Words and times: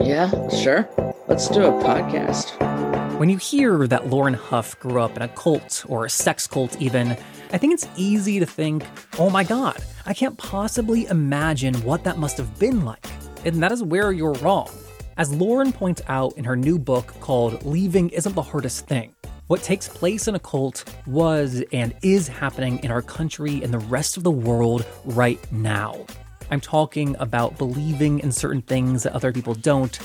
Yeah, 0.00 0.30
sure. 0.50 0.88
Let's 1.28 1.48
do 1.48 1.64
a 1.64 1.72
podcast. 1.82 3.18
When 3.18 3.28
you 3.28 3.38
hear 3.38 3.86
that 3.86 4.08
Lauren 4.08 4.34
Hough 4.34 4.78
grew 4.80 5.00
up 5.00 5.16
in 5.16 5.22
a 5.22 5.28
cult 5.28 5.84
or 5.88 6.04
a 6.04 6.10
sex 6.10 6.46
cult, 6.46 6.80
even, 6.80 7.16
I 7.52 7.58
think 7.58 7.72
it's 7.72 7.88
easy 7.96 8.40
to 8.40 8.46
think, 8.46 8.84
oh 9.18 9.30
my 9.30 9.44
god, 9.44 9.82
I 10.04 10.12
can't 10.12 10.36
possibly 10.36 11.06
imagine 11.06 11.74
what 11.82 12.04
that 12.04 12.18
must 12.18 12.36
have 12.38 12.58
been 12.58 12.84
like. 12.84 13.06
And 13.44 13.62
that 13.62 13.72
is 13.72 13.82
where 13.82 14.10
you're 14.12 14.34
wrong. 14.34 14.68
As 15.16 15.32
Lauren 15.32 15.72
points 15.72 16.02
out 16.08 16.36
in 16.36 16.44
her 16.44 16.56
new 16.56 16.78
book 16.78 17.06
called 17.20 17.64
Leaving 17.64 18.10
Isn't 18.10 18.34
the 18.34 18.42
Hardest 18.42 18.86
Thing, 18.86 19.14
what 19.46 19.62
takes 19.62 19.88
place 19.88 20.26
in 20.26 20.34
a 20.34 20.40
cult 20.40 20.84
was 21.06 21.62
and 21.72 21.94
is 22.02 22.26
happening 22.26 22.82
in 22.82 22.90
our 22.90 23.02
country 23.02 23.62
and 23.62 23.72
the 23.72 23.78
rest 23.78 24.16
of 24.16 24.24
the 24.24 24.30
world 24.30 24.84
right 25.04 25.40
now. 25.52 26.04
I'm 26.50 26.60
talking 26.60 27.16
about 27.18 27.58
believing 27.58 28.20
in 28.20 28.30
certain 28.30 28.62
things 28.62 29.02
that 29.02 29.14
other 29.14 29.32
people 29.32 29.54
don't, 29.54 29.98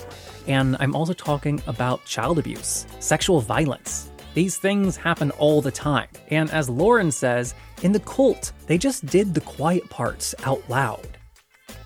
and 0.48 0.76
I'm 0.80 0.96
also 0.96 1.14
talking 1.14 1.62
about 1.68 2.06
child 2.06 2.40
abuse, 2.40 2.88
sexual 3.00 3.42
violence. 3.42 4.10
These 4.34 4.58
things 4.58 4.96
happen 4.96 5.32
all 5.32 5.62
the 5.62 5.72
time, 5.72 6.10
and 6.30 6.50
as 6.52 6.70
Lauren 6.70 7.12
says, 7.12 7.54
in 7.84 7.92
the 7.92 8.00
cult, 8.00 8.54
they 8.68 8.78
just 8.78 9.06
did 9.06 9.34
the 9.34 9.42
quiet 9.42 9.90
parts 9.90 10.34
out 10.46 10.68
loud. 10.70 11.19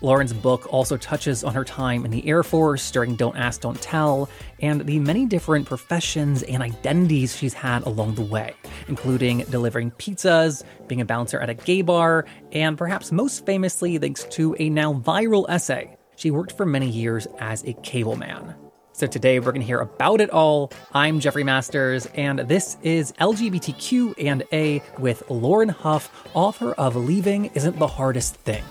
Lauren's 0.04 0.34
book 0.34 0.70
also 0.70 0.98
touches 0.98 1.42
on 1.42 1.54
her 1.54 1.64
time 1.64 2.04
in 2.04 2.10
the 2.10 2.28
Air 2.28 2.42
Force 2.42 2.90
during 2.90 3.16
Don't 3.16 3.36
Ask, 3.36 3.62
Don't 3.62 3.80
Tell, 3.80 4.28
and 4.60 4.82
the 4.82 4.98
many 4.98 5.24
different 5.24 5.66
professions 5.66 6.42
and 6.42 6.62
identities 6.62 7.34
she's 7.34 7.54
had 7.54 7.82
along 7.84 8.14
the 8.16 8.22
way, 8.22 8.54
including 8.86 9.38
delivering 9.50 9.90
pizzas, 9.92 10.62
being 10.88 11.00
a 11.00 11.06
bouncer 11.06 11.40
at 11.40 11.48
a 11.48 11.54
gay 11.54 11.80
bar, 11.80 12.26
and 12.52 12.76
perhaps 12.76 13.12
most 13.12 13.46
famously, 13.46 13.96
thanks 13.96 14.24
to 14.24 14.54
a 14.58 14.68
now 14.68 14.92
viral 14.92 15.46
essay, 15.48 15.96
she 16.16 16.30
worked 16.30 16.52
for 16.52 16.66
many 16.66 16.88
years 16.88 17.26
as 17.38 17.64
a 17.64 17.72
cable 17.72 18.16
man. 18.16 18.54
So 18.92 19.06
today 19.06 19.40
we're 19.40 19.52
going 19.52 19.62
to 19.62 19.66
hear 19.66 19.80
about 19.80 20.20
it 20.20 20.28
all. 20.28 20.70
I'm 20.92 21.18
Jeffrey 21.18 21.44
Masters, 21.44 22.06
and 22.14 22.40
this 22.40 22.76
is 22.82 23.12
LGBTQ 23.12 24.22
and 24.22 24.42
A 24.52 24.82
with 24.98 25.22
Lauren 25.30 25.70
Hough, 25.70 26.10
author 26.34 26.72
of 26.74 26.94
Leaving 26.94 27.46
Isn't 27.54 27.78
the 27.78 27.86
Hardest 27.86 28.36
Thing. 28.36 28.62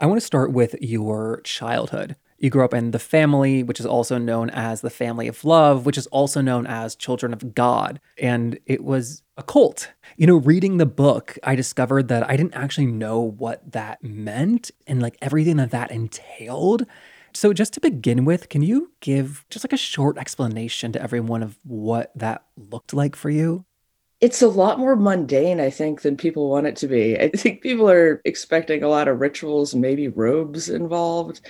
I 0.00 0.06
want 0.06 0.20
to 0.20 0.26
start 0.26 0.52
with 0.52 0.74
your 0.80 1.40
childhood. 1.44 2.16
You 2.38 2.50
grew 2.50 2.64
up 2.64 2.74
in 2.74 2.90
the 2.90 2.98
family, 2.98 3.62
which 3.62 3.78
is 3.78 3.86
also 3.86 4.18
known 4.18 4.50
as 4.50 4.80
the 4.80 4.90
family 4.90 5.28
of 5.28 5.44
love, 5.44 5.86
which 5.86 5.96
is 5.96 6.08
also 6.08 6.40
known 6.40 6.66
as 6.66 6.96
children 6.96 7.32
of 7.32 7.54
God. 7.54 8.00
And 8.18 8.58
it 8.66 8.82
was 8.82 9.22
a 9.36 9.42
cult. 9.42 9.92
You 10.16 10.26
know, 10.26 10.36
reading 10.36 10.78
the 10.78 10.86
book, 10.86 11.38
I 11.44 11.54
discovered 11.54 12.08
that 12.08 12.28
I 12.28 12.36
didn't 12.36 12.54
actually 12.54 12.86
know 12.86 13.20
what 13.20 13.72
that 13.72 14.02
meant 14.02 14.72
and 14.86 15.00
like 15.00 15.16
everything 15.22 15.56
that 15.58 15.70
that 15.70 15.92
entailed. 15.92 16.86
So, 17.32 17.52
just 17.52 17.72
to 17.74 17.80
begin 17.80 18.24
with, 18.24 18.48
can 18.48 18.62
you 18.62 18.92
give 19.00 19.44
just 19.48 19.64
like 19.64 19.72
a 19.72 19.76
short 19.76 20.18
explanation 20.18 20.92
to 20.92 21.02
everyone 21.02 21.42
of 21.42 21.58
what 21.64 22.12
that 22.16 22.44
looked 22.56 22.92
like 22.92 23.16
for 23.16 23.30
you? 23.30 23.64
It's 24.24 24.40
a 24.40 24.48
lot 24.48 24.78
more 24.78 24.96
mundane, 24.96 25.60
I 25.60 25.68
think, 25.68 26.00
than 26.00 26.16
people 26.16 26.48
want 26.48 26.66
it 26.66 26.76
to 26.76 26.88
be. 26.88 27.20
I 27.20 27.28
think 27.28 27.60
people 27.60 27.90
are 27.90 28.22
expecting 28.24 28.82
a 28.82 28.88
lot 28.88 29.06
of 29.06 29.20
rituals 29.20 29.74
maybe 29.74 30.08
robes 30.08 30.70
involved. 30.70 31.42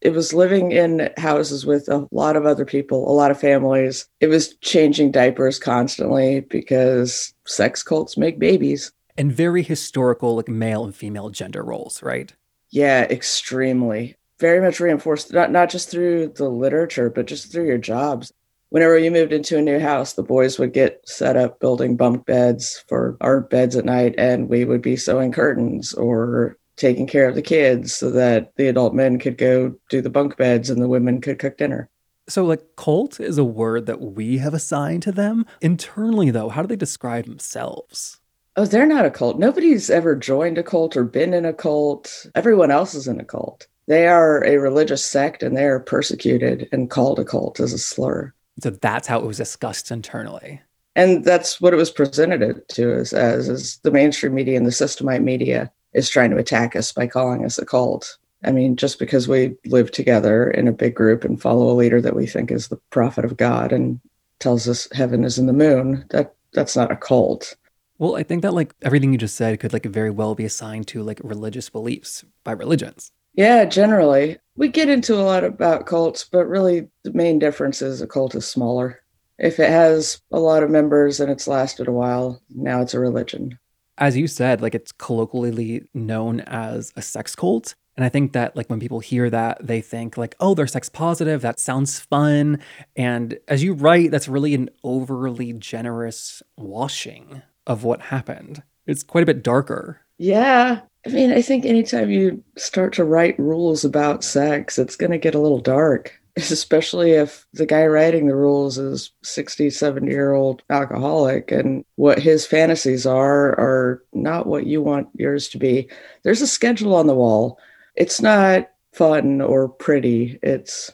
It 0.00 0.10
was 0.10 0.34
living 0.34 0.72
in 0.72 1.08
houses 1.16 1.64
with 1.64 1.88
a 1.88 2.08
lot 2.10 2.34
of 2.34 2.44
other 2.44 2.64
people, 2.64 3.08
a 3.08 3.14
lot 3.14 3.30
of 3.30 3.38
families. 3.38 4.08
It 4.18 4.26
was 4.26 4.56
changing 4.56 5.12
diapers 5.12 5.60
constantly 5.60 6.40
because 6.40 7.32
sex 7.46 7.84
cults 7.84 8.16
make 8.16 8.40
babies. 8.40 8.90
And 9.16 9.30
very 9.30 9.62
historical, 9.62 10.34
like 10.34 10.48
male 10.48 10.84
and 10.84 10.96
female 10.96 11.30
gender 11.30 11.62
roles, 11.62 12.02
right? 12.02 12.34
Yeah, 12.70 13.02
extremely. 13.04 14.16
Very 14.40 14.60
much 14.60 14.80
reinforced, 14.80 15.32
not, 15.32 15.52
not 15.52 15.70
just 15.70 15.90
through 15.90 16.32
the 16.34 16.48
literature, 16.48 17.08
but 17.08 17.26
just 17.26 17.52
through 17.52 17.68
your 17.68 17.78
jobs 17.78 18.32
whenever 18.76 18.98
you 18.98 19.10
moved 19.10 19.32
into 19.32 19.56
a 19.56 19.62
new 19.62 19.80
house, 19.80 20.12
the 20.12 20.22
boys 20.22 20.58
would 20.58 20.74
get 20.74 21.00
set 21.08 21.34
up 21.34 21.58
building 21.60 21.96
bunk 21.96 22.26
beds 22.26 22.84
for 22.86 23.16
our 23.22 23.40
beds 23.40 23.74
at 23.74 23.86
night, 23.86 24.14
and 24.18 24.50
we 24.50 24.66
would 24.66 24.82
be 24.82 24.96
sewing 24.96 25.32
curtains 25.32 25.94
or 25.94 26.58
taking 26.76 27.06
care 27.06 27.26
of 27.26 27.34
the 27.34 27.40
kids 27.40 27.94
so 27.94 28.10
that 28.10 28.54
the 28.56 28.68
adult 28.68 28.92
men 28.92 29.18
could 29.18 29.38
go 29.38 29.74
do 29.88 30.02
the 30.02 30.10
bunk 30.10 30.36
beds 30.36 30.68
and 30.68 30.82
the 30.82 30.88
women 30.88 31.22
could 31.22 31.38
cook 31.38 31.56
dinner. 31.56 31.88
So, 32.28 32.44
like, 32.44 32.76
cult 32.76 33.18
is 33.18 33.38
a 33.38 33.44
word 33.44 33.86
that 33.86 34.02
we 34.02 34.36
have 34.36 34.52
assigned 34.52 35.02
to 35.04 35.12
them. 35.12 35.46
Internally, 35.62 36.30
though, 36.30 36.50
how 36.50 36.60
do 36.60 36.68
they 36.68 36.76
describe 36.76 37.24
themselves? 37.24 38.20
Oh, 38.56 38.66
they're 38.66 38.84
not 38.84 39.06
a 39.06 39.10
cult. 39.10 39.38
Nobody's 39.38 39.88
ever 39.88 40.14
joined 40.14 40.58
a 40.58 40.62
cult 40.62 40.98
or 40.98 41.04
been 41.04 41.32
in 41.32 41.46
a 41.46 41.54
cult. 41.54 42.26
Everyone 42.34 42.70
else 42.70 42.94
is 42.94 43.08
in 43.08 43.20
a 43.20 43.24
cult. 43.24 43.68
They 43.86 44.06
are 44.06 44.44
a 44.44 44.58
religious 44.58 45.02
sect 45.02 45.42
and 45.42 45.56
they 45.56 45.64
are 45.64 45.80
persecuted 45.80 46.68
and 46.72 46.90
called 46.90 47.18
a 47.18 47.24
cult 47.24 47.58
as 47.58 47.72
a 47.72 47.78
slur. 47.78 48.34
So 48.60 48.70
that's 48.70 49.06
how 49.06 49.18
it 49.18 49.26
was 49.26 49.36
discussed 49.36 49.90
internally. 49.90 50.60
And 50.94 51.24
that's 51.24 51.60
what 51.60 51.74
it 51.74 51.76
was 51.76 51.90
presented 51.90 52.66
to 52.70 53.00
us 53.00 53.12
as, 53.12 53.48
as 53.50 53.78
the 53.78 53.90
mainstream 53.90 54.34
media 54.34 54.56
and 54.56 54.66
the 54.66 54.70
systemite 54.70 55.22
media 55.22 55.70
is 55.92 56.08
trying 56.08 56.30
to 56.30 56.38
attack 56.38 56.74
us 56.74 56.90
by 56.90 57.06
calling 57.06 57.44
us 57.44 57.58
a 57.58 57.66
cult. 57.66 58.16
I 58.44 58.52
mean, 58.52 58.76
just 58.76 58.98
because 58.98 59.28
we 59.28 59.56
live 59.66 59.90
together 59.90 60.50
in 60.50 60.68
a 60.68 60.72
big 60.72 60.94
group 60.94 61.24
and 61.24 61.40
follow 61.40 61.70
a 61.70 61.74
leader 61.74 62.00
that 62.00 62.16
we 62.16 62.26
think 62.26 62.50
is 62.50 62.68
the 62.68 62.80
prophet 62.90 63.24
of 63.24 63.36
God 63.36 63.72
and 63.72 64.00
tells 64.38 64.68
us 64.68 64.88
heaven 64.92 65.24
is 65.24 65.38
in 65.38 65.46
the 65.46 65.52
moon, 65.52 66.04
that 66.10 66.34
that's 66.52 66.76
not 66.76 66.92
a 66.92 66.96
cult. 66.96 67.56
Well, 67.98 68.16
I 68.16 68.22
think 68.22 68.42
that 68.42 68.54
like 68.54 68.74
everything 68.82 69.12
you 69.12 69.18
just 69.18 69.36
said 69.36 69.58
could 69.60 69.72
like 69.72 69.86
very 69.86 70.10
well 70.10 70.34
be 70.34 70.44
assigned 70.44 70.86
to 70.88 71.02
like 71.02 71.20
religious 71.24 71.70
beliefs 71.70 72.24
by 72.44 72.52
religions. 72.52 73.10
Yeah, 73.36 73.66
generally. 73.66 74.38
We 74.56 74.68
get 74.68 74.88
into 74.88 75.14
a 75.14 75.22
lot 75.22 75.44
about 75.44 75.86
cults, 75.86 76.24
but 76.24 76.46
really 76.46 76.88
the 77.04 77.12
main 77.12 77.38
difference 77.38 77.82
is 77.82 78.00
a 78.00 78.06
cult 78.06 78.34
is 78.34 78.46
smaller. 78.46 79.02
If 79.38 79.60
it 79.60 79.68
has 79.68 80.22
a 80.32 80.40
lot 80.40 80.62
of 80.62 80.70
members 80.70 81.20
and 81.20 81.30
it's 81.30 81.46
lasted 81.46 81.86
a 81.86 81.92
while, 81.92 82.40
now 82.54 82.80
it's 82.80 82.94
a 82.94 83.00
religion. 83.00 83.58
As 83.98 84.16
you 84.16 84.26
said, 84.26 84.62
like 84.62 84.74
it's 84.74 84.92
colloquially 84.92 85.86
known 85.92 86.40
as 86.40 86.92
a 86.96 87.02
sex 87.02 87.36
cult. 87.36 87.74
And 87.96 88.04
I 88.04 88.08
think 88.08 88.32
that 88.32 88.56
like 88.56 88.68
when 88.68 88.80
people 88.80 89.00
hear 89.00 89.28
that, 89.30 89.58
they 89.66 89.80
think 89.82 90.16
like, 90.16 90.34
oh, 90.40 90.54
they're 90.54 90.66
sex 90.66 90.88
positive. 90.88 91.42
That 91.42 91.60
sounds 91.60 92.00
fun. 92.00 92.60
And 92.94 93.38
as 93.48 93.62
you 93.62 93.74
write, 93.74 94.10
that's 94.10 94.28
really 94.28 94.54
an 94.54 94.70
overly 94.84 95.52
generous 95.54 96.42
washing 96.56 97.42
of 97.66 97.84
what 97.84 98.00
happened. 98.00 98.62
It's 98.86 99.02
quite 99.02 99.22
a 99.22 99.26
bit 99.26 99.42
darker. 99.42 100.00
Yeah. 100.18 100.80
I 101.06 101.08
mean, 101.10 101.32
I 101.32 101.40
think 101.40 101.64
anytime 101.64 102.10
you 102.10 102.42
start 102.56 102.92
to 102.94 103.04
write 103.04 103.38
rules 103.38 103.84
about 103.84 104.24
sex, 104.24 104.76
it's 104.76 104.96
going 104.96 105.12
to 105.12 105.18
get 105.18 105.36
a 105.36 105.40
little 105.40 105.60
dark, 105.60 106.20
especially 106.36 107.12
if 107.12 107.46
the 107.52 107.64
guy 107.64 107.86
writing 107.86 108.26
the 108.26 108.34
rules 108.34 108.76
is 108.76 109.12
60, 109.22 109.70
70 109.70 110.10
year 110.10 110.32
old 110.32 110.62
alcoholic 110.68 111.52
and 111.52 111.84
what 111.94 112.18
his 112.18 112.44
fantasies 112.44 113.06
are 113.06 113.50
are 113.52 114.02
not 114.14 114.48
what 114.48 114.66
you 114.66 114.82
want 114.82 115.08
yours 115.14 115.48
to 115.50 115.58
be. 115.58 115.88
There's 116.24 116.42
a 116.42 116.46
schedule 116.46 116.94
on 116.96 117.06
the 117.06 117.14
wall. 117.14 117.60
It's 117.94 118.20
not 118.20 118.68
fun 118.92 119.40
or 119.40 119.68
pretty. 119.68 120.40
It's 120.42 120.92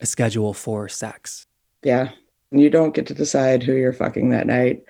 a 0.00 0.06
schedule 0.06 0.52
for 0.52 0.88
sex. 0.88 1.46
Yeah. 1.84 2.10
And 2.50 2.60
you 2.60 2.70
don't 2.70 2.94
get 2.94 3.06
to 3.06 3.14
decide 3.14 3.62
who 3.62 3.74
you're 3.74 3.92
fucking 3.92 4.30
that 4.30 4.48
night. 4.48 4.82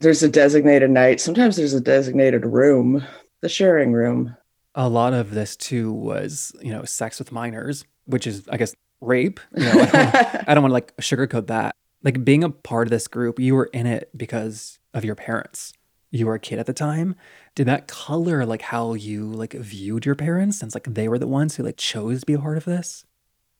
There's 0.00 0.22
a 0.22 0.28
designated 0.28 0.90
night. 0.90 1.20
Sometimes 1.20 1.56
there's 1.56 1.74
a 1.74 1.80
designated 1.80 2.44
room 2.44 3.06
the 3.40 3.48
sharing 3.48 3.92
room. 3.92 4.36
A 4.74 4.88
lot 4.88 5.12
of 5.12 5.32
this 5.32 5.56
too 5.56 5.92
was, 5.92 6.52
you 6.60 6.72
know, 6.72 6.84
sex 6.84 7.18
with 7.18 7.32
minors, 7.32 7.84
which 8.06 8.26
is, 8.26 8.46
I 8.48 8.56
guess, 8.56 8.74
rape. 9.00 9.40
You 9.56 9.64
know, 9.64 9.72
I 9.82 10.54
don't, 10.54 10.62
want 10.62 10.70
to 10.70 10.74
like 10.74 10.96
sugarcoat 10.98 11.48
that. 11.48 11.74
Like 12.02 12.24
being 12.24 12.44
a 12.44 12.50
part 12.50 12.86
of 12.86 12.90
this 12.90 13.08
group, 13.08 13.38
you 13.38 13.54
were 13.54 13.70
in 13.72 13.86
it 13.86 14.10
because 14.16 14.78
of 14.94 15.04
your 15.04 15.14
parents. 15.14 15.72
You 16.10 16.26
were 16.26 16.34
a 16.34 16.40
kid 16.40 16.58
at 16.58 16.66
the 16.66 16.72
time. 16.72 17.14
Did 17.54 17.66
that 17.66 17.86
color 17.86 18.44
like 18.44 18.62
how 18.62 18.94
you 18.94 19.26
like 19.26 19.52
viewed 19.52 20.06
your 20.06 20.14
parents 20.14 20.58
since 20.58 20.74
like 20.74 20.84
they 20.84 21.08
were 21.08 21.18
the 21.18 21.26
ones 21.26 21.56
who 21.56 21.62
like 21.62 21.76
chose 21.76 22.20
to 22.20 22.26
be 22.26 22.34
a 22.34 22.38
part 22.38 22.56
of 22.56 22.64
this? 22.64 23.04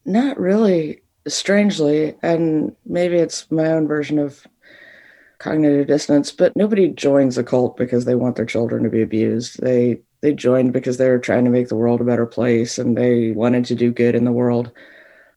Not 0.05 0.39
really, 0.41 1.03
strangely. 1.29 2.15
And 2.23 2.75
maybe 2.87 3.17
it's 3.17 3.51
my 3.51 3.67
own 3.67 3.87
version 3.87 4.19
of 4.19 4.47
cognitive 5.41 5.89
dissonance, 5.89 6.31
but 6.31 6.55
nobody 6.55 6.89
joins 6.89 7.37
a 7.37 7.43
cult 7.43 7.77
because 7.77 8.05
they 8.05 8.15
want 8.15 8.37
their 8.37 8.47
children 8.47 8.85
to 8.85 8.91
be 8.91 9.03
abused. 9.03 9.61
They 9.61 10.01
they 10.21 10.35
joined 10.35 10.73
because 10.73 10.99
they 10.99 11.09
were 11.09 11.19
trying 11.19 11.45
to 11.45 11.51
make 11.51 11.69
the 11.69 11.77
world 11.77 12.01
a 12.01 12.05
better 12.05 12.27
place 12.27 12.79
and 12.79 12.97
they 12.97 13.33
wanted 13.33 13.65
to 13.65 13.75
do 13.75 13.91
good 13.91 14.15
in 14.15 14.25
the 14.25 14.33
world. 14.33 14.71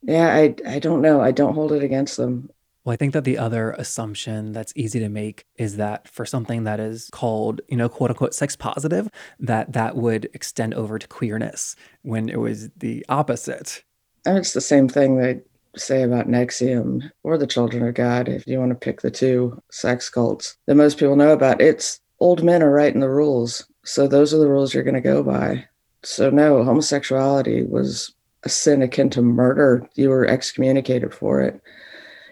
Yeah, 0.02 0.32
I 0.32 0.54
I 0.68 0.78
don't 0.78 1.02
know. 1.02 1.20
I 1.20 1.32
don't 1.32 1.54
hold 1.54 1.72
it 1.72 1.82
against 1.82 2.16
them. 2.18 2.50
Well, 2.84 2.92
I 2.92 2.96
think 2.96 3.14
that 3.14 3.24
the 3.24 3.38
other 3.38 3.70
assumption 3.72 4.52
that's 4.52 4.74
easy 4.76 5.00
to 5.00 5.08
make 5.08 5.46
is 5.56 5.78
that 5.78 6.06
for 6.06 6.26
something 6.26 6.64
that 6.64 6.80
is 6.80 7.08
called, 7.10 7.62
you 7.68 7.78
know, 7.78 7.88
quote 7.88 8.10
unquote 8.10 8.34
sex 8.34 8.56
positive, 8.56 9.08
that 9.40 9.72
that 9.72 9.96
would 9.96 10.28
extend 10.34 10.74
over 10.74 10.98
to 10.98 11.08
queerness 11.08 11.76
when 12.02 12.28
it 12.28 12.38
was 12.38 12.68
the 12.76 13.04
opposite. 13.08 13.82
And 14.26 14.36
it's 14.36 14.52
the 14.52 14.60
same 14.60 14.88
thing 14.88 15.16
that 15.16 15.44
say 15.76 16.02
about 16.02 16.28
NXIVM 16.28 17.10
or 17.22 17.38
the 17.38 17.46
Children 17.46 17.86
of 17.86 17.94
God, 17.94 18.28
if 18.28 18.46
you 18.46 18.58
want 18.58 18.70
to 18.70 18.76
pick 18.76 19.00
the 19.00 19.10
two 19.10 19.60
sex 19.70 20.08
cults 20.08 20.56
that 20.66 20.74
most 20.74 20.98
people 20.98 21.16
know 21.16 21.32
about. 21.32 21.60
It's 21.60 22.00
old 22.20 22.42
men 22.42 22.62
are 22.62 22.70
writing 22.70 23.00
the 23.00 23.08
rules. 23.08 23.66
So 23.84 24.06
those 24.06 24.32
are 24.32 24.38
the 24.38 24.48
rules 24.48 24.72
you're 24.72 24.82
going 24.82 24.94
to 24.94 25.00
go 25.00 25.22
by. 25.22 25.66
So, 26.02 26.30
no, 26.30 26.62
homosexuality 26.62 27.64
was 27.64 28.14
a 28.44 28.48
sin 28.48 28.82
akin 28.82 29.10
to 29.10 29.22
murder. 29.22 29.88
You 29.94 30.10
were 30.10 30.26
excommunicated 30.26 31.14
for 31.14 31.40
it 31.40 31.60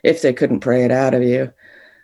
if 0.03 0.23
they 0.23 0.33
couldn't 0.33 0.61
pray 0.61 0.85
it 0.85 0.91
out 0.91 1.15
of 1.15 1.23
you. 1.23 1.53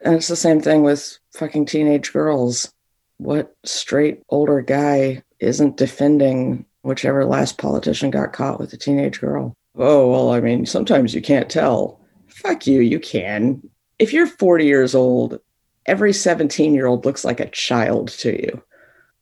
And 0.02 0.14
it's 0.14 0.29
the 0.29 0.37
same 0.37 0.61
thing 0.61 0.82
with 0.82 1.19
fucking 1.32 1.67
teenage 1.67 2.12
girls. 2.12 2.73
What 3.19 3.55
straight 3.64 4.23
older 4.29 4.61
guy 4.61 5.23
isn't 5.40 5.76
defending 5.76 6.64
whichever 6.82 7.25
last 7.25 7.58
politician 7.58 8.11
got 8.11 8.32
caught 8.32 8.61
with 8.61 8.73
a 8.73 8.76
teenage 8.76 9.20
girl? 9.20 9.56
Oh, 9.78 10.10
well, 10.10 10.30
I 10.32 10.40
mean, 10.40 10.66
sometimes 10.66 11.14
you 11.14 11.22
can't 11.22 11.48
tell. 11.48 12.00
Fuck 12.26 12.66
you, 12.66 12.80
you 12.80 12.98
can. 12.98 13.62
If 13.98 14.12
you're 14.12 14.26
40 14.26 14.64
years 14.64 14.94
old, 14.94 15.38
every 15.86 16.12
17 16.12 16.75
year 16.75 16.86
old 16.86 17.04
looks 17.04 17.25
like 17.25 17.40
a 17.40 17.50
child 17.50 18.08
to 18.08 18.32
you. 18.32 18.62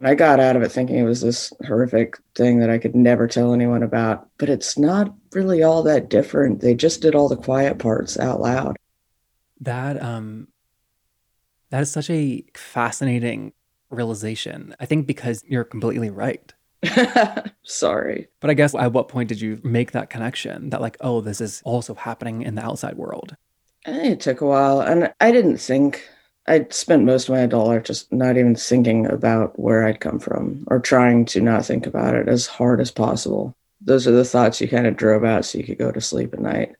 I 0.02 0.14
got 0.14 0.40
out 0.40 0.56
of 0.56 0.62
it 0.62 0.70
thinking 0.70 0.96
it 0.96 1.04
was 1.04 1.22
this 1.22 1.52
horrific 1.66 2.18
thing 2.34 2.58
that 2.58 2.68
I 2.68 2.76
could 2.78 2.94
never 2.94 3.26
tell 3.26 3.54
anyone 3.54 3.82
about, 3.82 4.28
but 4.36 4.50
it's 4.50 4.76
not 4.78 5.14
really 5.32 5.62
all 5.62 5.82
that 5.84 6.10
different. 6.10 6.60
They 6.60 6.74
just 6.74 7.00
did 7.00 7.14
all 7.14 7.28
the 7.28 7.36
quiet 7.36 7.78
parts 7.78 8.18
out 8.18 8.40
loud. 8.40 8.76
That 9.60 10.02
um 10.02 10.48
that 11.70 11.80
is 11.80 11.90
such 11.90 12.10
a 12.10 12.44
fascinating 12.54 13.52
realization. 13.90 14.76
I 14.78 14.86
think 14.86 15.06
because 15.06 15.42
you're 15.48 15.64
completely 15.64 16.10
right. 16.10 16.52
Sorry. 17.64 18.28
But 18.40 18.50
I 18.50 18.54
guess 18.54 18.74
at 18.74 18.92
what 18.92 19.08
point 19.08 19.28
did 19.28 19.40
you 19.40 19.60
make 19.64 19.92
that 19.92 20.10
connection 20.10 20.70
that 20.70 20.80
like, 20.80 20.96
oh, 21.00 21.20
this 21.20 21.40
is 21.40 21.62
also 21.64 21.94
happening 21.94 22.42
in 22.42 22.54
the 22.54 22.64
outside 22.64 22.96
world? 22.96 23.36
It 23.86 24.20
took 24.20 24.40
a 24.40 24.46
while 24.46 24.80
and 24.80 25.12
I 25.20 25.30
didn't 25.30 25.58
think 25.58 26.08
I 26.48 26.66
spent 26.70 27.04
most 27.04 27.28
of 27.28 27.34
my 27.34 27.40
adult 27.40 27.68
life 27.68 27.84
just 27.84 28.12
not 28.12 28.36
even 28.36 28.54
thinking 28.54 29.06
about 29.06 29.58
where 29.58 29.84
I'd 29.84 30.00
come 30.00 30.18
from 30.18 30.64
or 30.68 30.78
trying 30.78 31.24
to 31.26 31.40
not 31.40 31.64
think 31.64 31.86
about 31.86 32.14
it 32.14 32.28
as 32.28 32.46
hard 32.46 32.80
as 32.80 32.90
possible. 32.90 33.56
Those 33.80 34.06
are 34.06 34.12
the 34.12 34.24
thoughts 34.24 34.60
you 34.60 34.68
kind 34.68 34.86
of 34.86 34.96
drove 34.96 35.24
out 35.24 35.44
so 35.44 35.58
you 35.58 35.64
could 35.64 35.78
go 35.78 35.90
to 35.90 36.00
sleep 36.00 36.34
at 36.34 36.40
night. 36.40 36.76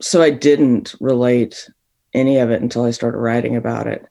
So 0.00 0.22
I 0.22 0.30
didn't 0.30 0.94
relate 1.00 1.68
any 2.12 2.38
of 2.38 2.50
it 2.50 2.62
until 2.62 2.84
I 2.84 2.90
started 2.90 3.18
writing 3.18 3.56
about 3.56 3.86
it 3.86 4.04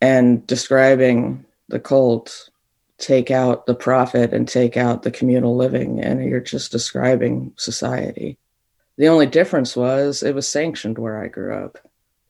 and 0.00 0.46
describing 0.46 1.44
the 1.68 1.80
cult. 1.80 2.50
Take 3.02 3.32
out 3.32 3.66
the 3.66 3.74
prophet 3.74 4.32
and 4.32 4.46
take 4.46 4.76
out 4.76 5.02
the 5.02 5.10
communal 5.10 5.56
living, 5.56 5.98
and 5.98 6.24
you're 6.24 6.38
just 6.38 6.70
describing 6.70 7.52
society. 7.56 8.38
The 8.96 9.08
only 9.08 9.26
difference 9.26 9.74
was 9.74 10.22
it 10.22 10.36
was 10.36 10.46
sanctioned 10.46 10.98
where 10.98 11.20
I 11.20 11.26
grew 11.26 11.52
up. 11.52 11.78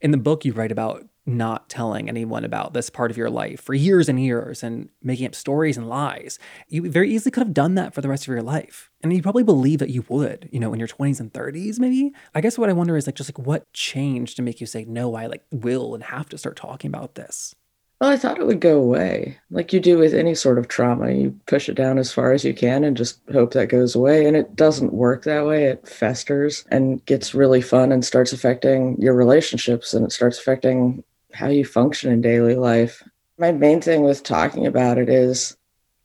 In 0.01 0.13
the 0.13 0.17
book, 0.17 0.47
you 0.47 0.55
write 0.55 0.73
about 0.73 1.05
not 1.27 1.69
telling 1.69 2.09
anyone 2.09 2.43
about 2.43 2.73
this 2.73 2.89
part 2.89 3.11
of 3.11 3.19
your 3.19 3.29
life 3.29 3.61
for 3.61 3.75
years 3.75 4.09
and 4.09 4.19
years 4.19 4.63
and 4.63 4.89
making 5.03 5.27
up 5.27 5.35
stories 5.35 5.77
and 5.77 5.91
lies. 5.91 6.39
You 6.69 6.91
very 6.91 7.13
easily 7.13 7.31
could 7.31 7.43
have 7.43 7.53
done 7.53 7.75
that 7.75 7.93
for 7.93 8.01
the 8.01 8.09
rest 8.09 8.25
of 8.25 8.29
your 8.29 8.43
life. 8.43 8.91
And 9.03 9.13
you 9.13 9.23
probably 9.23 9.45
believe 9.45 9.79
that 9.81 9.91
you 9.91 10.07
would, 10.09 10.49
you 10.51 10.59
know, 10.59 10.73
in 10.73 10.79
your 10.79 10.89
20s 10.89 11.21
and 11.21 11.33
30s 11.33 11.79
maybe. 11.79 12.13
I 12.35 12.41
guess 12.41 12.57
what 12.57 12.71
I 12.71 12.73
wonder 12.73 12.97
is 12.97 13.07
like 13.07 13.15
just 13.15 13.29
like 13.29 13.47
what 13.47 13.71
changed 13.75 14.37
to 14.37 14.43
make 14.43 14.59
you 14.59 14.67
say 14.67 14.87
no, 14.87 15.15
I 15.15 15.27
like 15.27 15.45
will 15.53 15.95
and 15.95 16.03
have 16.05 16.31
to 16.31 16.39
start 16.39 16.57
talking 16.57 16.89
about 16.89 17.15
this. 17.15 17.55
Well, 18.02 18.10
I 18.10 18.16
thought 18.16 18.40
it 18.40 18.46
would 18.49 18.58
go 18.58 18.81
away. 18.81 19.38
Like 19.52 19.72
you 19.72 19.78
do 19.78 19.96
with 19.96 20.12
any 20.12 20.34
sort 20.34 20.58
of 20.58 20.66
trauma, 20.66 21.12
you 21.12 21.38
push 21.46 21.69
it 21.69 21.75
down 21.75 21.99
as 21.99 22.12
far 22.12 22.32
as 22.32 22.44
you 22.44 22.52
can 22.52 22.82
and 22.82 22.96
just 22.96 23.20
hope 23.31 23.52
that 23.52 23.69
goes 23.69 23.94
away. 23.94 24.26
And 24.26 24.37
it 24.37 24.56
doesn't 24.56 24.93
work 24.93 25.22
that 25.22 25.46
way. 25.46 25.66
It 25.66 25.87
festers 25.87 26.64
and 26.72 27.06
gets 27.06 27.32
really 27.32 27.60
fun 27.60 27.93
and 27.93 28.04
starts 28.04 28.32
affecting 28.32 29.00
your 29.00 29.14
relationships 29.14 29.94
and 29.94 30.04
it 30.04 30.10
starts 30.10 30.37
affecting 30.37 31.04
how 31.32 31.46
you 31.46 31.64
function 31.64 32.10
in 32.10 32.20
daily 32.20 32.56
life. 32.56 33.04
My 33.38 33.52
main 33.52 33.81
thing 33.81 34.02
with 34.02 34.25
talking 34.25 34.66
about 34.66 34.99
it 34.99 35.08
is 35.08 35.56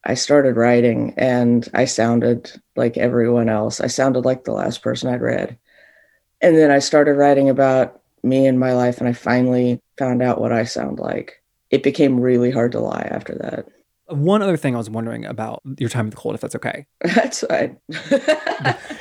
I 0.03 0.13
started 0.13 0.55
writing 0.55 1.15
and 1.17 1.67
I 1.73 1.85
sounded 1.85 2.61
like 2.75 2.97
everyone 2.97 3.49
else. 3.49 3.81
I 3.81 3.88
sounded 3.88 4.23
like 4.23 4.44
the 4.44 4.51
last 4.51 4.83
person 4.83 5.11
I'd 5.11 5.21
read. 5.21 5.57
And 6.41 6.55
then 6.55 6.69
I 6.69 6.77
started 6.77 7.13
writing 7.13 7.49
about 7.49 8.03
me 8.21 8.45
and 8.45 8.59
my 8.59 8.73
life, 8.73 8.99
and 8.99 9.09
I 9.09 9.13
finally 9.13 9.81
found 9.97 10.21
out 10.21 10.39
what 10.39 10.51
I 10.51 10.63
sound 10.63 10.99
like. 10.99 11.41
It 11.69 11.84
became 11.84 12.19
really 12.19 12.52
hard 12.52 12.72
to 12.74 12.80
lie 12.80 13.08
after 13.12 13.36
that. 13.36 13.66
One 14.08 14.42
other 14.42 14.56
thing 14.56 14.74
I 14.74 14.78
was 14.78 14.90
wondering 14.90 15.25
about 15.25 15.62
your 15.78 15.90
time 15.90 16.06
with 16.06 16.16
the 16.16 16.19
cold, 16.22 16.36
if 16.36 16.42
that's 16.42 16.56
okay. 16.56 16.86
That's 17.02 17.42
fine. 17.42 17.78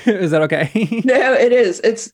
is 0.06 0.32
that 0.32 0.42
okay? 0.42 0.70
no, 1.04 1.32
it 1.32 1.52
is. 1.52 1.80
It's 1.84 2.12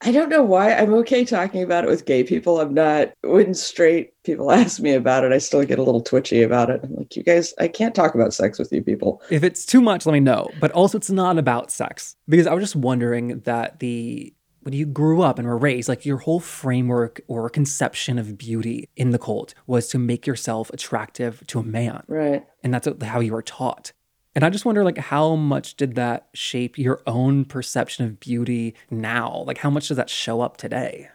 I 0.00 0.12
don't 0.12 0.28
know 0.28 0.42
why 0.42 0.74
I'm 0.74 0.92
okay 0.94 1.24
talking 1.24 1.62
about 1.62 1.84
it 1.84 1.90
with 1.90 2.04
gay 2.04 2.24
people. 2.24 2.60
I'm 2.60 2.74
not 2.74 3.12
when 3.22 3.54
straight 3.54 4.12
people 4.22 4.52
ask 4.52 4.80
me 4.80 4.92
about 4.92 5.24
it, 5.24 5.32
I 5.32 5.38
still 5.38 5.64
get 5.64 5.78
a 5.78 5.82
little 5.82 6.02
twitchy 6.02 6.42
about 6.42 6.68
it. 6.70 6.80
I'm 6.82 6.94
like, 6.94 7.16
you 7.16 7.22
guys, 7.22 7.54
I 7.58 7.68
can't 7.68 7.94
talk 7.94 8.14
about 8.14 8.34
sex 8.34 8.58
with 8.58 8.72
you 8.72 8.82
people. 8.82 9.22
If 9.30 9.42
it's 9.42 9.64
too 9.64 9.80
much, 9.80 10.04
let 10.04 10.12
me 10.12 10.20
know. 10.20 10.50
But 10.60 10.72
also 10.72 10.98
it's 10.98 11.10
not 11.10 11.38
about 11.38 11.70
sex. 11.70 12.16
Because 12.28 12.46
I 12.46 12.52
was 12.52 12.62
just 12.62 12.76
wondering 12.76 13.40
that 13.40 13.80
the 13.80 14.34
when 14.64 14.74
you 14.74 14.86
grew 14.86 15.22
up 15.22 15.38
and 15.38 15.46
were 15.46 15.58
raised, 15.58 15.88
like 15.88 16.06
your 16.06 16.18
whole 16.18 16.40
framework 16.40 17.20
or 17.28 17.48
conception 17.50 18.18
of 18.18 18.38
beauty 18.38 18.88
in 18.96 19.10
the 19.10 19.18
cult 19.18 19.54
was 19.66 19.88
to 19.88 19.98
make 19.98 20.26
yourself 20.26 20.70
attractive 20.70 21.46
to 21.48 21.58
a 21.58 21.62
man. 21.62 22.02
Right. 22.08 22.44
And 22.62 22.72
that's 22.72 22.88
how 23.02 23.20
you 23.20 23.32
were 23.32 23.42
taught. 23.42 23.92
And 24.34 24.44
I 24.44 24.50
just 24.50 24.64
wonder 24.64 24.82
like 24.82 24.98
how 24.98 25.36
much 25.36 25.76
did 25.76 25.94
that 25.94 26.28
shape 26.34 26.76
your 26.76 27.00
own 27.06 27.44
perception 27.44 28.04
of 28.04 28.18
beauty 28.18 28.74
now? 28.90 29.44
Like 29.46 29.58
how 29.58 29.70
much 29.70 29.88
does 29.88 29.96
that 29.96 30.10
show 30.10 30.40
up 30.40 30.56
today? 30.56 31.08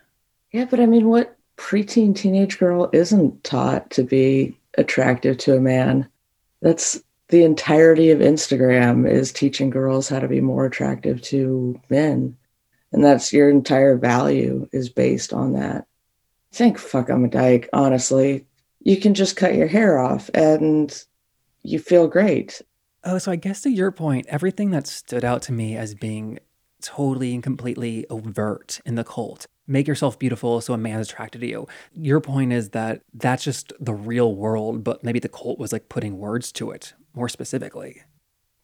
Yeah, 0.51 0.65
but 0.65 0.79
I 0.79 0.85
mean 0.85 1.09
what 1.09 1.37
preteen 1.57 2.15
teenage 2.15 2.57
girl 2.57 2.89
isn't 2.93 3.43
taught 3.43 3.89
to 3.91 4.03
be 4.03 4.57
attractive 4.77 5.37
to 5.39 5.55
a 5.55 5.59
man? 5.59 6.07
That's 6.61 7.01
the 7.27 7.43
entirety 7.43 8.09
of 8.11 8.19
Instagram 8.19 9.09
is 9.09 9.31
teaching 9.31 9.69
girls 9.69 10.09
how 10.09 10.19
to 10.19 10.27
be 10.27 10.41
more 10.41 10.65
attractive 10.65 11.21
to 11.23 11.79
men. 11.89 12.35
And 12.91 13.03
that's 13.03 13.31
your 13.31 13.49
entire 13.49 13.97
value 13.97 14.67
is 14.71 14.89
based 14.89 15.33
on 15.33 15.53
that. 15.53 15.85
Think 16.51 16.79
fuck 16.79 17.09
I'm 17.09 17.25
a 17.25 17.29
dyke, 17.29 17.69
honestly. 17.73 18.45
You 18.81 18.97
can 18.97 19.13
just 19.13 19.35
cut 19.35 19.55
your 19.55 19.67
hair 19.67 19.99
off 19.99 20.29
and 20.33 20.91
you 21.61 21.79
feel 21.79 22.07
great. 22.07 22.61
Oh, 23.03 23.17
so 23.17 23.31
I 23.31 23.35
guess 23.35 23.61
to 23.61 23.69
your 23.69 23.91
point, 23.91 24.25
everything 24.27 24.71
that 24.71 24.87
stood 24.87 25.23
out 25.23 25.41
to 25.43 25.53
me 25.53 25.77
as 25.77 25.93
being 25.95 26.39
totally 26.81 27.33
and 27.33 27.43
completely 27.43 28.05
overt 28.09 28.79
in 28.85 28.95
the 28.95 29.03
cult. 29.03 29.45
Make 29.67 29.87
yourself 29.87 30.17
beautiful 30.17 30.61
so 30.61 30.73
a 30.73 30.77
man 30.77 30.99
is 30.99 31.09
attracted 31.09 31.41
to 31.41 31.47
you. 31.47 31.67
Your 31.93 32.19
point 32.19 32.51
is 32.53 32.69
that 32.69 33.01
that's 33.13 33.43
just 33.43 33.71
the 33.79 33.93
real 33.93 34.33
world, 34.35 34.83
but 34.83 35.03
maybe 35.03 35.19
the 35.19 35.29
cult 35.29 35.59
was 35.59 35.71
like 35.71 35.89
putting 35.89 36.17
words 36.17 36.51
to 36.53 36.71
it 36.71 36.93
more 37.13 37.29
specifically. 37.29 38.01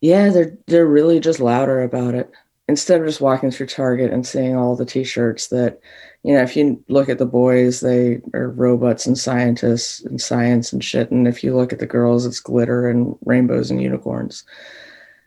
Yeah, 0.02 0.30
they're 0.30 0.58
they're 0.68 0.88
really 0.88 1.20
just 1.20 1.40
louder 1.40 1.82
about 1.82 2.16
it. 2.16 2.32
Instead 2.68 3.00
of 3.00 3.08
just 3.08 3.22
walking 3.22 3.52
through 3.52 3.68
Target 3.68 4.12
and 4.12 4.26
seeing 4.26 4.56
all 4.56 4.76
the 4.76 4.86
t-shirts 4.86 5.48
that, 5.50 5.80
you 6.24 6.34
know, 6.34 6.42
if 6.42 6.56
you 6.56 6.84
look 6.88 7.10
at 7.10 7.20
the 7.20 7.26
boys, 7.26 7.82
they 7.82 8.22
are 8.34 8.50
robots 8.50 9.06
and 9.06 9.18
scientists 9.18 10.02
and 10.02 10.20
science 10.20 10.74
and 10.74 10.84
shit. 10.84 11.12
And 11.12 11.28
if 11.28 11.44
you 11.44 11.56
look 11.56 11.72
at 11.72 11.80
the 11.80 11.86
girls, 11.86 12.26
it's 12.26 12.40
glitter 12.40 12.90
and 12.90 13.16
rainbows 13.24 13.70
and 13.70 13.82
unicorns. 13.82 14.44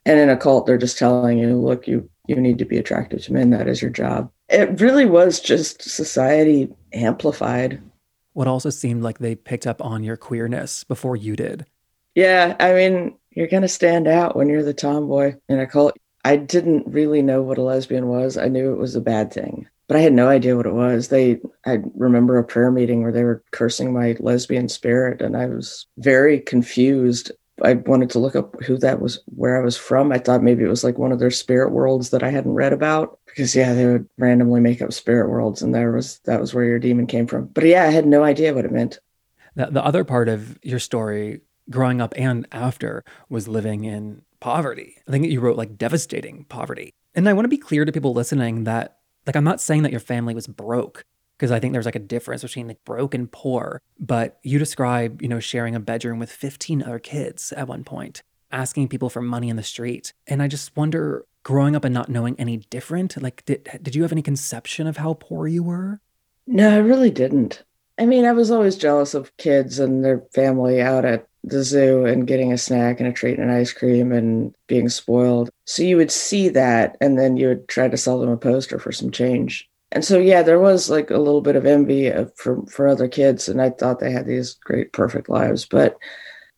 And 0.04 0.18
in 0.18 0.30
a 0.30 0.36
cult, 0.36 0.66
they're 0.66 0.78
just 0.78 0.98
telling 0.98 1.38
you, 1.38 1.56
look, 1.56 1.86
you 1.86 2.08
you 2.28 2.36
need 2.36 2.58
to 2.58 2.64
be 2.64 2.76
attractive 2.78 3.22
to 3.22 3.32
men. 3.32 3.50
That 3.50 3.66
is 3.66 3.82
your 3.82 3.90
job. 3.90 4.30
It 4.48 4.80
really 4.80 5.06
was 5.06 5.40
just 5.40 5.82
society 5.82 6.68
amplified. 6.92 7.80
What 8.34 8.46
also 8.46 8.70
seemed 8.70 9.02
like 9.02 9.18
they 9.18 9.34
picked 9.34 9.66
up 9.66 9.82
on 9.82 10.04
your 10.04 10.16
queerness 10.16 10.84
before 10.84 11.16
you 11.16 11.34
did. 11.34 11.66
Yeah, 12.14 12.54
I 12.60 12.74
mean, 12.74 13.16
you're 13.30 13.48
going 13.48 13.62
to 13.62 13.68
stand 13.68 14.06
out 14.06 14.36
when 14.36 14.48
you're 14.48 14.62
the 14.62 14.74
tomboy 14.74 15.36
in 15.48 15.58
a 15.58 15.66
cult. 15.66 15.96
I 16.24 16.36
didn't 16.36 16.86
really 16.86 17.22
know 17.22 17.42
what 17.42 17.58
a 17.58 17.62
lesbian 17.62 18.08
was. 18.08 18.36
I 18.36 18.48
knew 18.48 18.72
it 18.72 18.78
was 18.78 18.94
a 18.96 19.00
bad 19.00 19.32
thing, 19.32 19.68
but 19.86 19.96
I 19.96 20.00
had 20.00 20.12
no 20.12 20.28
idea 20.28 20.56
what 20.56 20.66
it 20.66 20.74
was. 20.74 21.08
They, 21.08 21.40
I 21.64 21.78
remember 21.94 22.38
a 22.38 22.44
prayer 22.44 22.70
meeting 22.70 23.02
where 23.02 23.12
they 23.12 23.24
were 23.24 23.42
cursing 23.52 23.92
my 23.92 24.16
lesbian 24.18 24.68
spirit, 24.68 25.22
and 25.22 25.36
I 25.36 25.46
was 25.46 25.86
very 25.96 26.40
confused. 26.40 27.30
I 27.62 27.74
wanted 27.74 28.10
to 28.10 28.18
look 28.18 28.36
up 28.36 28.60
who 28.62 28.78
that 28.78 29.00
was, 29.00 29.20
where 29.26 29.60
I 29.60 29.64
was 29.64 29.76
from. 29.76 30.12
I 30.12 30.18
thought 30.18 30.42
maybe 30.42 30.64
it 30.64 30.68
was 30.68 30.84
like 30.84 30.98
one 30.98 31.12
of 31.12 31.18
their 31.18 31.30
spirit 31.30 31.70
worlds 31.70 32.10
that 32.10 32.22
I 32.22 32.30
hadn't 32.30 32.52
read 32.54 32.72
about 32.72 33.18
because 33.26 33.54
yeah, 33.54 33.72
they 33.74 33.86
would 33.86 34.08
randomly 34.18 34.60
make 34.60 34.82
up 34.82 34.92
spirit 34.92 35.28
worlds, 35.28 35.62
and 35.62 35.74
there 35.74 35.92
was 35.92 36.18
that 36.24 36.40
was 36.40 36.52
where 36.52 36.64
your 36.64 36.78
demon 36.78 37.06
came 37.06 37.26
from. 37.26 37.46
But 37.46 37.64
yeah, 37.64 37.84
I 37.84 37.90
had 37.90 38.06
no 38.06 38.22
idea 38.24 38.54
what 38.54 38.64
it 38.64 38.72
meant. 38.72 38.98
The, 39.54 39.66
the 39.66 39.84
other 39.84 40.04
part 40.04 40.28
of 40.28 40.58
your 40.62 40.78
story, 40.78 41.40
growing 41.70 42.00
up 42.00 42.14
and 42.16 42.46
after, 42.52 43.04
was 43.28 43.48
living 43.48 43.84
in 43.84 44.22
poverty. 44.40 44.96
I 45.06 45.10
think 45.10 45.26
you 45.26 45.40
wrote 45.40 45.56
like 45.56 45.76
devastating 45.76 46.44
poverty. 46.48 46.92
And 47.14 47.28
I 47.28 47.32
want 47.32 47.44
to 47.44 47.50
be 47.50 47.56
clear 47.56 47.84
to 47.84 47.92
people 47.92 48.12
listening 48.12 48.64
that, 48.64 48.98
like, 49.26 49.36
I'm 49.36 49.44
not 49.44 49.60
saying 49.60 49.82
that 49.82 49.90
your 49.90 50.00
family 50.00 50.34
was 50.34 50.46
broke 50.46 51.04
because 51.36 51.50
I 51.50 51.60
think 51.60 51.72
there's 51.72 51.84
like 51.84 51.94
a 51.94 52.00
difference 52.00 52.42
between 52.42 52.68
like 52.68 52.84
broke 52.84 53.14
and 53.14 53.30
poor. 53.30 53.80
But 53.98 54.38
you 54.42 54.58
describe, 54.58 55.22
you 55.22 55.28
know, 55.28 55.40
sharing 55.40 55.74
a 55.74 55.80
bedroom 55.80 56.18
with 56.18 56.30
15 56.30 56.82
other 56.82 56.98
kids 56.98 57.52
at 57.52 57.68
one 57.68 57.84
point, 57.84 58.22
asking 58.50 58.88
people 58.88 59.10
for 59.10 59.22
money 59.22 59.48
in 59.48 59.56
the 59.56 59.62
street. 59.62 60.12
And 60.26 60.42
I 60.42 60.48
just 60.48 60.76
wonder, 60.76 61.24
growing 61.42 61.76
up 61.76 61.84
and 61.84 61.94
not 61.94 62.08
knowing 62.08 62.36
any 62.38 62.58
different, 62.58 63.20
like, 63.22 63.44
did, 63.44 63.68
did 63.82 63.94
you 63.94 64.02
have 64.02 64.12
any 64.12 64.22
conception 64.22 64.86
of 64.86 64.98
how 64.98 65.14
poor 65.14 65.46
you 65.46 65.62
were? 65.62 66.00
No, 66.46 66.70
I 66.70 66.78
really 66.78 67.10
didn't. 67.10 67.62
I 67.98 68.06
mean, 68.06 68.24
I 68.24 68.32
was 68.32 68.50
always 68.50 68.76
jealous 68.76 69.14
of 69.14 69.36
kids 69.36 69.78
and 69.78 70.04
their 70.04 70.20
family 70.32 70.80
out 70.80 71.04
at 71.04 71.27
the 71.44 71.62
zoo 71.62 72.04
and 72.04 72.26
getting 72.26 72.52
a 72.52 72.58
snack 72.58 73.00
and 73.00 73.08
a 73.08 73.12
treat 73.12 73.38
and 73.38 73.50
an 73.50 73.56
ice 73.56 73.72
cream 73.72 74.12
and 74.12 74.54
being 74.66 74.88
spoiled. 74.88 75.50
So 75.64 75.82
you 75.82 75.96
would 75.96 76.10
see 76.10 76.48
that 76.50 76.96
and 77.00 77.18
then 77.18 77.36
you 77.36 77.48
would 77.48 77.68
try 77.68 77.88
to 77.88 77.96
sell 77.96 78.18
them 78.18 78.30
a 78.30 78.36
poster 78.36 78.78
for 78.78 78.92
some 78.92 79.10
change. 79.10 79.68
And 79.90 80.04
so 80.04 80.18
yeah, 80.18 80.42
there 80.42 80.60
was 80.60 80.90
like 80.90 81.10
a 81.10 81.18
little 81.18 81.40
bit 81.40 81.56
of 81.56 81.64
envy 81.64 82.08
of, 82.08 82.34
for 82.36 82.64
for 82.66 82.86
other 82.86 83.08
kids 83.08 83.48
and 83.48 83.62
I 83.62 83.70
thought 83.70 84.00
they 84.00 84.10
had 84.10 84.26
these 84.26 84.54
great 84.54 84.92
perfect 84.92 85.28
lives, 85.28 85.64
but 85.64 85.96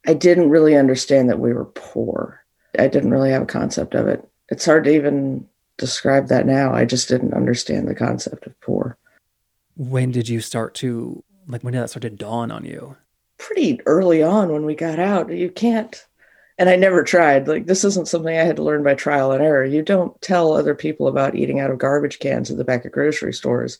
I 0.07 0.15
didn't 0.15 0.51
really 0.51 0.77
understand 0.77 1.29
that 1.29 1.39
we 1.39 1.53
were 1.53 1.67
poor. 1.67 2.45
I 2.79 2.89
didn't 2.89 3.11
really 3.11 3.31
have 3.31 3.43
a 3.43 3.47
concept 3.47 3.95
of 3.95 4.09
it. 4.09 4.27
It's 4.49 4.65
hard 4.65 4.85
to 4.85 4.95
even 4.95 5.47
describe 5.77 6.29
that 6.29 6.47
now. 6.47 6.73
I 6.73 6.85
just 6.85 7.09
didn't 7.09 7.35
understand 7.35 7.87
the 7.87 7.95
concept 7.95 8.47
of 8.47 8.59
poor. 8.61 8.97
When 9.77 10.11
did 10.11 10.29
you 10.29 10.41
start 10.41 10.75
to 10.77 11.23
like 11.47 11.63
when 11.63 11.73
did 11.73 11.83
that 11.83 11.91
start 11.91 12.03
to 12.03 12.11
dawn 12.11 12.51
on 12.51 12.65
you? 12.65 12.97
Pretty 13.40 13.80
early 13.87 14.23
on 14.23 14.52
when 14.52 14.64
we 14.64 14.75
got 14.75 14.99
out. 14.99 15.32
You 15.32 15.50
can't 15.50 16.06
and 16.61 16.68
I 16.68 16.76
never 16.76 17.02
tried. 17.02 17.49
Like 17.49 17.66
this 17.66 17.85
isn't 17.85 18.06
something 18.06 18.37
I 18.37 18.44
had 18.44 18.56
to 18.56 18.62
learn 18.62 18.82
by 18.82 18.94
trial 18.94 19.32
and 19.32 19.42
error. 19.42 19.64
You 19.64 19.82
don't 19.82 20.20
tell 20.20 20.52
other 20.52 20.75
people 20.75 21.09
about 21.09 21.35
eating 21.35 21.59
out 21.59 21.70
of 21.70 21.78
garbage 21.78 22.18
cans 22.18 22.50
at 22.50 22.59
the 22.59 22.64
back 22.64 22.85
of 22.85 22.92
grocery 22.92 23.32
stores 23.32 23.78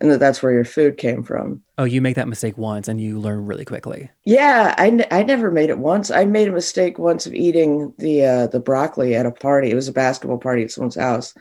and 0.00 0.10
that 0.10 0.20
that's 0.20 0.42
where 0.42 0.52
your 0.52 0.64
food 0.64 0.98
came 0.98 1.22
from. 1.22 1.62
Oh, 1.78 1.84
you 1.84 2.00
make 2.00 2.16
that 2.16 2.28
mistake 2.28 2.56
once 2.56 2.88
and 2.88 3.00
you 3.00 3.18
learn 3.18 3.46
really 3.46 3.64
quickly. 3.64 4.10
Yeah, 4.24 4.74
I, 4.78 4.86
n- 4.88 5.06
I 5.10 5.24
never 5.24 5.50
made 5.50 5.70
it 5.70 5.78
once. 5.78 6.10
I 6.10 6.24
made 6.24 6.48
a 6.48 6.52
mistake 6.52 6.98
once 6.98 7.26
of 7.26 7.34
eating 7.34 7.92
the 7.98 8.24
uh, 8.24 8.46
the 8.48 8.60
broccoli 8.60 9.14
at 9.14 9.26
a 9.26 9.32
party. 9.32 9.70
It 9.70 9.76
was 9.76 9.88
a 9.88 9.92
basketball 9.92 10.38
party 10.38 10.62
at 10.62 10.70
someone's 10.70 10.96
house, 10.96 11.34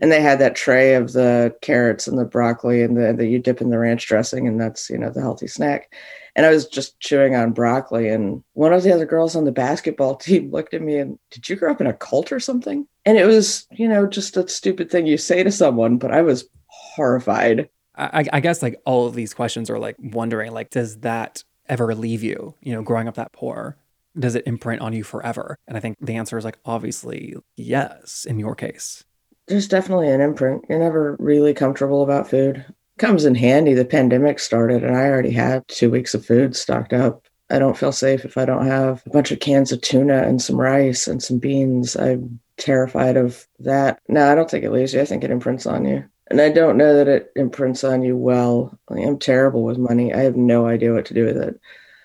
and 0.00 0.12
they 0.12 0.20
had 0.20 0.38
that 0.38 0.54
tray 0.54 0.94
of 0.94 1.12
the 1.12 1.54
carrots 1.60 2.06
and 2.06 2.18
the 2.18 2.24
broccoli 2.24 2.82
and 2.82 2.96
the 2.96 3.12
that 3.12 3.26
you 3.26 3.38
dip 3.38 3.60
in 3.60 3.70
the 3.70 3.78
ranch 3.78 4.06
dressing, 4.06 4.46
and 4.46 4.60
that's 4.60 4.88
you 4.90 4.98
know 4.98 5.10
the 5.10 5.20
healthy 5.20 5.46
snack. 5.46 5.92
And 6.36 6.46
I 6.46 6.50
was 6.50 6.66
just 6.66 7.00
chewing 7.00 7.34
on 7.34 7.52
broccoli, 7.52 8.08
and 8.08 8.42
one 8.52 8.72
of 8.72 8.82
the 8.82 8.92
other 8.92 9.06
girls 9.06 9.34
on 9.34 9.44
the 9.44 9.52
basketball 9.52 10.16
team 10.16 10.50
looked 10.50 10.74
at 10.74 10.82
me 10.82 10.98
and, 10.98 11.18
"Did 11.30 11.48
you 11.48 11.56
grow 11.56 11.70
up 11.70 11.80
in 11.80 11.86
a 11.86 11.92
cult 11.92 12.32
or 12.32 12.40
something?" 12.40 12.86
And 13.04 13.18
it 13.18 13.26
was 13.26 13.66
you 13.72 13.88
know 13.88 14.06
just 14.06 14.36
a 14.36 14.48
stupid 14.48 14.90
thing 14.90 15.06
you 15.06 15.18
say 15.18 15.42
to 15.42 15.50
someone, 15.50 15.98
but 15.98 16.12
I 16.12 16.22
was 16.22 16.48
horrified. 16.66 17.68
I, 17.96 18.24
I 18.32 18.40
guess 18.40 18.62
like 18.62 18.80
all 18.86 19.06
of 19.06 19.14
these 19.14 19.34
questions 19.34 19.68
are 19.68 19.78
like 19.78 19.96
wondering 19.98 20.52
like 20.52 20.70
does 20.70 20.98
that 20.98 21.42
ever 21.68 21.94
leave 21.96 22.22
you 22.22 22.54
you 22.60 22.72
know 22.72 22.80
growing 22.80 23.08
up 23.08 23.16
that 23.16 23.32
poor 23.32 23.76
does 24.16 24.36
it 24.36 24.46
imprint 24.46 24.80
on 24.80 24.92
you 24.92 25.02
forever 25.02 25.58
and 25.66 25.76
i 25.76 25.80
think 25.80 25.96
the 26.00 26.14
answer 26.14 26.38
is 26.38 26.44
like 26.44 26.58
obviously 26.64 27.34
yes 27.56 28.24
in 28.24 28.38
your 28.38 28.54
case 28.54 29.04
there's 29.48 29.68
definitely 29.68 30.08
an 30.08 30.20
imprint 30.20 30.64
you're 30.68 30.78
never 30.78 31.16
really 31.18 31.54
comfortable 31.54 32.02
about 32.02 32.28
food 32.28 32.64
comes 32.98 33.24
in 33.24 33.34
handy 33.34 33.74
the 33.74 33.84
pandemic 33.84 34.38
started 34.38 34.82
and 34.84 34.96
i 34.96 35.04
already 35.04 35.30
had 35.30 35.66
two 35.68 35.90
weeks 35.90 36.14
of 36.14 36.24
food 36.24 36.54
stocked 36.54 36.92
up 36.92 37.24
i 37.50 37.58
don't 37.58 37.78
feel 37.78 37.92
safe 37.92 38.24
if 38.24 38.36
i 38.36 38.44
don't 38.44 38.66
have 38.66 39.02
a 39.06 39.10
bunch 39.10 39.30
of 39.30 39.40
cans 39.40 39.72
of 39.72 39.80
tuna 39.80 40.22
and 40.22 40.42
some 40.42 40.60
rice 40.60 41.06
and 41.06 41.22
some 41.22 41.38
beans 41.38 41.96
i'm 41.96 42.38
terrified 42.56 43.16
of 43.16 43.46
that 43.58 44.00
no 44.08 44.30
i 44.30 44.34
don't 44.34 44.50
think 44.50 44.64
it 44.64 44.72
leaves 44.72 44.92
you 44.92 45.00
i 45.00 45.04
think 45.04 45.24
it 45.24 45.30
imprints 45.30 45.66
on 45.66 45.84
you 45.84 46.04
and 46.30 46.40
I 46.40 46.50
don't 46.50 46.76
know 46.76 46.94
that 46.94 47.08
it 47.08 47.32
imprints 47.36 47.84
on 47.84 48.02
you 48.02 48.16
well. 48.16 48.78
I 48.90 48.98
am 48.98 49.18
terrible 49.18 49.64
with 49.64 49.78
money. 49.78 50.12
I 50.12 50.20
have 50.20 50.36
no 50.36 50.66
idea 50.66 50.92
what 50.92 51.06
to 51.06 51.14
do 51.14 51.24
with 51.24 51.38
it. 51.38 51.58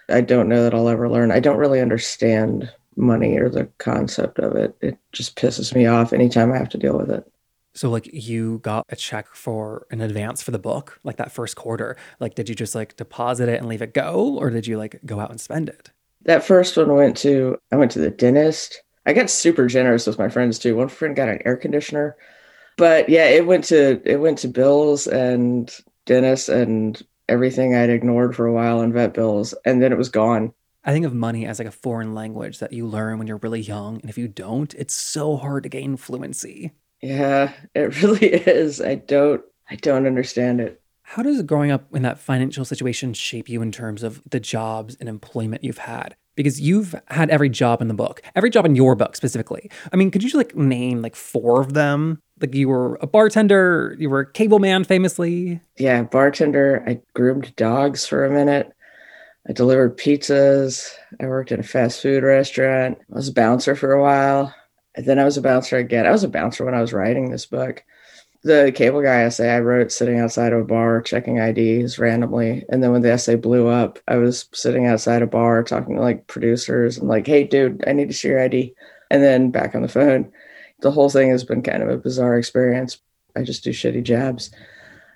I 0.10 0.22
don't 0.22 0.50
know 0.50 0.64
that 0.64 0.74
I'll 0.74 0.90
ever 0.90 1.10
learn. 1.10 1.32
I 1.32 1.40
don't 1.40 1.58
really 1.58 1.82
understand 1.82 2.72
money 2.96 3.38
or 3.38 3.50
the 3.50 3.66
concept 3.80 4.40
of 4.40 4.56
it. 4.56 4.76
It 4.82 4.98
just 5.12 5.36
pisses 5.36 5.76
me 5.76 5.86
off 5.88 6.14
anytime 6.14 6.52
I 6.52 6.58
have 6.58 6.70
to 6.70 6.78
deal 6.78 6.98
with 6.98 7.10
it. 7.10 7.30
So 7.76 7.90
like 7.90 8.10
you 8.12 8.60
got 8.60 8.86
a 8.90 8.96
check 8.96 9.28
for 9.34 9.88
an 9.90 10.02
advance 10.02 10.42
for 10.42 10.52
the 10.52 10.60
book, 10.60 11.00
like 11.04 11.18
that 11.18 11.32
first 11.32 11.56
quarter. 11.56 11.98
Like 12.20 12.36
did 12.36 12.50
you 12.50 12.56
just 12.56 12.76
like 12.76 12.96
deposit 12.96 13.50
it 13.50 13.60
and 13.60 13.68
leave 13.68 13.82
it 13.82 13.94
go 13.94 14.38
or 14.38 14.50
did 14.50 14.68
you 14.68 14.78
like 14.78 15.00
go 15.06 15.20
out 15.20 15.32
and 15.32 15.42
spend 15.42 15.70
it? 15.70 15.92
That 16.24 16.44
first 16.44 16.78
one 16.78 16.96
went 16.96 17.18
to 17.18 17.58
I 17.72 17.76
went 17.76 17.92
to 17.92 18.00
the 18.00 18.12
dentist. 18.12 18.82
I 19.06 19.14
got 19.14 19.30
super 19.30 19.68
generous 19.68 20.08
with 20.08 20.20
my 20.20 20.30
friends 20.30 20.60
too. 20.60 20.76
One 20.76 20.88
friend 20.88 21.16
got 21.16 21.30
an 21.30 21.42
air 21.46 21.58
conditioner 21.58 22.16
but 22.78 23.10
yeah, 23.10 23.26
it 23.26 23.46
went 23.46 23.66
to 23.66 24.02
it 24.06 24.18
went 24.18 24.40
to 24.40 24.48
bills 24.48 25.08
and 25.08 25.76
Dennis 26.06 26.50
and 26.50 27.02
everything 27.30 27.76
I'd 27.76 27.90
ignored 27.90 28.36
for 28.36 28.46
a 28.46 28.54
while 28.54 28.82
and 28.82 28.94
vet 28.94 29.14
bills, 29.14 29.54
and 29.66 29.82
then 29.82 29.92
it 29.92 29.98
was 29.98 30.10
gone. 30.10 30.54
I 30.84 30.92
think 30.92 31.06
of 31.06 31.14
money 31.14 31.46
as 31.46 31.60
like 31.60 31.68
a 31.68 31.72
foreign 31.72 32.14
language 32.14 32.60
that 32.60 32.74
you 32.74 32.86
learn 32.86 33.18
when 33.18 33.28
you're 33.28 33.38
really 33.38 33.62
young, 33.62 34.02
and 34.02 34.10
if 34.10 34.18
you 34.18 34.28
don't, 34.28 34.74
it's 34.74 34.94
so 34.94 35.38
hard 35.38 35.64
to 35.64 35.70
gain 35.70 35.98
fluency. 35.98 36.72
Yeah, 37.04 37.52
it 37.76 38.02
really 38.02 38.34
is. 38.34 38.82
I 38.82 38.96
don't 38.96 39.44
I 39.70 39.76
don't 39.76 40.08
understand 40.08 40.62
it. 40.62 40.82
How 41.04 41.22
does 41.22 41.42
growing 41.44 41.70
up 41.70 41.94
in 41.94 42.02
that 42.04 42.18
financial 42.18 42.64
situation 42.64 43.14
shape 43.14 43.50
you 43.50 43.62
in 43.62 43.72
terms 43.72 44.04
of 44.04 44.22
the 44.30 44.40
jobs 44.40 44.96
and 45.00 45.10
employment 45.10 45.64
you've 45.64 45.80
had? 45.80 46.16
Because 46.36 46.60
you've 46.60 46.96
had 47.10 47.30
every 47.30 47.50
job 47.50 47.82
in 47.82 47.90
the 47.90 47.94
book, 47.94 48.24
every 48.36 48.50
job 48.50 48.66
in 48.66 48.76
your 48.76 48.96
book 48.96 49.16
specifically. 49.16 49.70
I 49.92 49.98
mean, 49.98 50.10
could 50.10 50.24
you 50.24 50.30
just 50.30 50.38
like 50.38 50.56
name 50.56 51.02
like 51.02 51.16
four 51.16 51.62
of 51.62 51.74
them 51.74 52.22
like 52.40 52.56
you 52.56 52.70
were 52.70 52.98
a 53.02 53.08
bartender, 53.08 53.96
you 54.00 54.10
were 54.10 54.22
a 54.22 54.32
cable 54.32 54.60
man 54.60 54.84
famously. 54.84 55.62
Yeah, 55.78 56.04
bartender. 56.04 56.84
I 56.88 57.02
groomed 57.14 57.56
dogs 57.56 58.08
for 58.08 58.26
a 58.26 58.32
minute. 58.32 58.72
I 59.48 59.52
delivered 59.52 59.98
pizzas. 59.98 60.90
I 61.22 61.26
worked 61.28 61.52
in 61.52 61.60
a 61.60 61.64
fast 61.64 62.02
food 62.02 62.24
restaurant. 62.24 62.98
I 63.12 63.16
was 63.16 63.28
a 63.28 63.34
bouncer 63.34 63.76
for 63.76 63.92
a 63.92 64.02
while. 64.02 64.56
And 64.96 65.06
then 65.06 65.20
I 65.20 65.24
was 65.24 65.38
a 65.38 65.42
bouncer 65.42 65.78
again. 65.78 66.06
I 66.06 66.12
was 66.12 66.24
a 66.24 66.30
bouncer 66.30 66.66
when 66.66 66.76
I 66.76 66.82
was 66.82 66.94
writing 66.94 67.30
this 67.30 67.46
book. 67.46 67.84
The 68.44 68.74
cable 68.76 69.02
guy 69.02 69.22
essay 69.22 69.50
I 69.50 69.60
wrote 69.62 69.92
sitting 69.92 70.20
outside 70.20 70.52
of 70.52 70.60
a 70.60 70.66
bar 70.66 71.02
checking 71.02 71.38
IDs 71.38 71.98
randomly. 71.98 72.66
And 72.70 72.84
then 72.84 72.92
when 72.92 73.02
the 73.02 73.12
essay 73.12 73.36
blew 73.36 73.68
up, 73.68 74.00
I 74.08 74.18
was 74.18 74.50
sitting 74.54 74.86
outside 74.86 75.22
a 75.22 75.28
bar 75.28 75.64
talking 75.64 75.96
to 75.96 76.02
like 76.02 76.28
producers 76.28 76.98
and 76.98 77.08
like, 77.08 77.26
hey, 77.26 77.46
dude, 77.46 77.84
I 77.88 77.94
need 77.94 78.10
to 78.10 78.14
see 78.14 78.28
your 78.28 78.42
ID. 78.42 78.76
And 79.10 79.24
then 79.24 79.50
back 79.50 79.76
on 79.76 79.82
the 79.82 79.88
phone 79.88 80.32
the 80.84 80.92
whole 80.92 81.10
thing 81.10 81.30
has 81.30 81.44
been 81.44 81.64
kind 81.64 81.82
of 81.82 81.90
a 81.90 81.98
bizarre 81.98 82.38
experience. 82.38 83.00
I 83.36 83.42
just 83.42 83.64
do 83.64 83.72
shitty 83.72 84.04
jabs. 84.04 84.52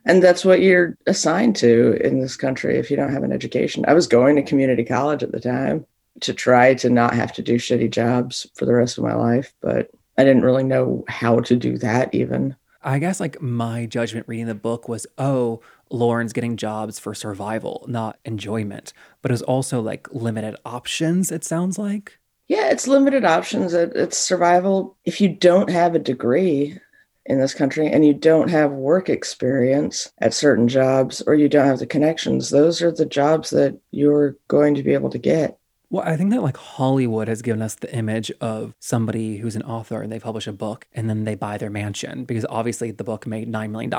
And 0.05 0.23
that's 0.23 0.45
what 0.45 0.61
you're 0.61 0.97
assigned 1.05 1.57
to 1.57 1.97
in 2.03 2.19
this 2.19 2.37
country 2.37 2.77
if 2.77 2.89
you 2.89 2.97
don't 2.97 3.13
have 3.13 3.23
an 3.23 3.33
education. 3.33 3.83
I 3.87 3.93
was 3.93 4.07
going 4.07 4.37
to 4.37 4.41
community 4.41 4.85
college 4.85 5.21
at 5.21 5.33
the 5.33 5.39
time 5.39 5.85
to 6.21 6.33
try 6.33 6.73
to 6.75 6.89
not 6.89 7.13
have 7.13 7.33
to 7.33 7.41
do 7.41 7.55
shitty 7.55 7.89
jobs 7.89 8.47
for 8.55 8.65
the 8.65 8.73
rest 8.73 8.97
of 8.97 9.03
my 9.03 9.13
life, 9.13 9.53
but 9.61 9.89
I 10.17 10.23
didn't 10.23 10.43
really 10.43 10.63
know 10.63 11.05
how 11.07 11.39
to 11.41 11.55
do 11.55 11.77
that 11.77 12.13
even. 12.13 12.55
I 12.83 12.99
guess 12.99 13.19
like 13.19 13.41
my 13.41 13.85
judgment 13.85 14.27
reading 14.27 14.45
the 14.45 14.55
book 14.55 14.87
was, 14.87 15.05
oh, 15.17 15.61
Lauren's 15.89 16.33
getting 16.33 16.57
jobs 16.57 16.99
for 16.99 17.13
survival, 17.13 17.85
not 17.87 18.17
enjoyment. 18.25 18.93
But 19.21 19.31
it 19.31 19.33
was 19.33 19.41
also 19.41 19.81
like 19.81 20.07
limited 20.11 20.55
options, 20.65 21.31
it 21.31 21.43
sounds 21.43 21.77
like. 21.77 22.17
Yeah, 22.47 22.69
it's 22.69 22.87
limited 22.87 23.25
options. 23.25 23.73
It's 23.73 24.17
survival. 24.17 24.95
If 25.03 25.19
you 25.19 25.27
don't 25.27 25.69
have 25.69 25.95
a 25.95 25.99
degree 25.99 26.79
in 27.25 27.39
this 27.39 27.53
country 27.53 27.87
and 27.87 28.05
you 28.05 28.13
don't 28.13 28.49
have 28.49 28.71
work 28.71 29.09
experience 29.09 30.09
at 30.19 30.33
certain 30.33 30.69
jobs 30.69 31.21
or 31.27 31.35
you 31.35 31.49
don't 31.49 31.65
have 31.67 31.79
the 31.79 31.85
connections, 31.85 32.49
those 32.49 32.81
are 32.81 32.91
the 32.91 33.05
jobs 33.05 33.49
that 33.49 33.77
you're 33.91 34.37
going 34.47 34.75
to 34.75 34.83
be 34.83 34.93
able 34.93 35.09
to 35.09 35.17
get. 35.17 35.59
Well, 35.89 36.03
I 36.05 36.17
think 36.17 36.31
that 36.31 36.41
like 36.43 36.57
Hollywood 36.57 37.29
has 37.29 37.41
given 37.41 37.61
us 37.61 37.75
the 37.75 37.93
image 37.95 38.29
of 38.41 38.73
somebody 38.79 39.37
who's 39.37 39.55
an 39.55 39.63
author 39.63 40.01
and 40.01 40.11
they 40.11 40.19
publish 40.19 40.45
a 40.45 40.51
book 40.51 40.85
and 40.91 41.09
then 41.09 41.23
they 41.23 41.35
buy 41.35 41.57
their 41.57 41.69
mansion 41.69 42.25
because 42.25 42.45
obviously 42.49 42.91
the 42.91 43.05
book 43.05 43.25
made 43.25 43.49
$9 43.49 43.69
million. 43.71 43.93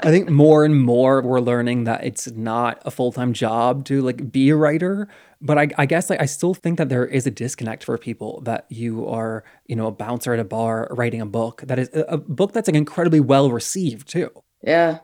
I 0.00 0.10
think 0.10 0.30
more 0.30 0.64
and 0.64 0.80
more 0.80 1.20
we're 1.20 1.40
learning 1.40 1.84
that 1.84 2.02
it's 2.04 2.30
not 2.30 2.80
a 2.86 2.90
full 2.90 3.12
time 3.12 3.34
job 3.34 3.84
to 3.86 4.00
like 4.00 4.32
be 4.32 4.48
a 4.48 4.56
writer. 4.56 5.08
But 5.40 5.58
I, 5.58 5.68
I 5.76 5.86
guess 5.86 6.08
like 6.08 6.20
I 6.20 6.26
still 6.26 6.54
think 6.54 6.78
that 6.78 6.88
there 6.88 7.04
is 7.04 7.26
a 7.26 7.30
disconnect 7.30 7.84
for 7.84 7.98
people 7.98 8.40
that 8.42 8.64
you 8.70 9.06
are, 9.06 9.44
you 9.66 9.76
know, 9.76 9.86
a 9.86 9.92
bouncer 9.92 10.32
at 10.32 10.40
a 10.40 10.44
bar 10.44 10.88
writing 10.92 11.20
a 11.20 11.26
book 11.26 11.62
that 11.66 11.78
is 11.78 11.90
a 11.92 12.16
book 12.16 12.52
that's 12.52 12.68
like 12.68 12.76
incredibly 12.76 13.20
well 13.20 13.50
received 13.50 14.08
too. 14.08 14.30
Yeah. 14.62 15.00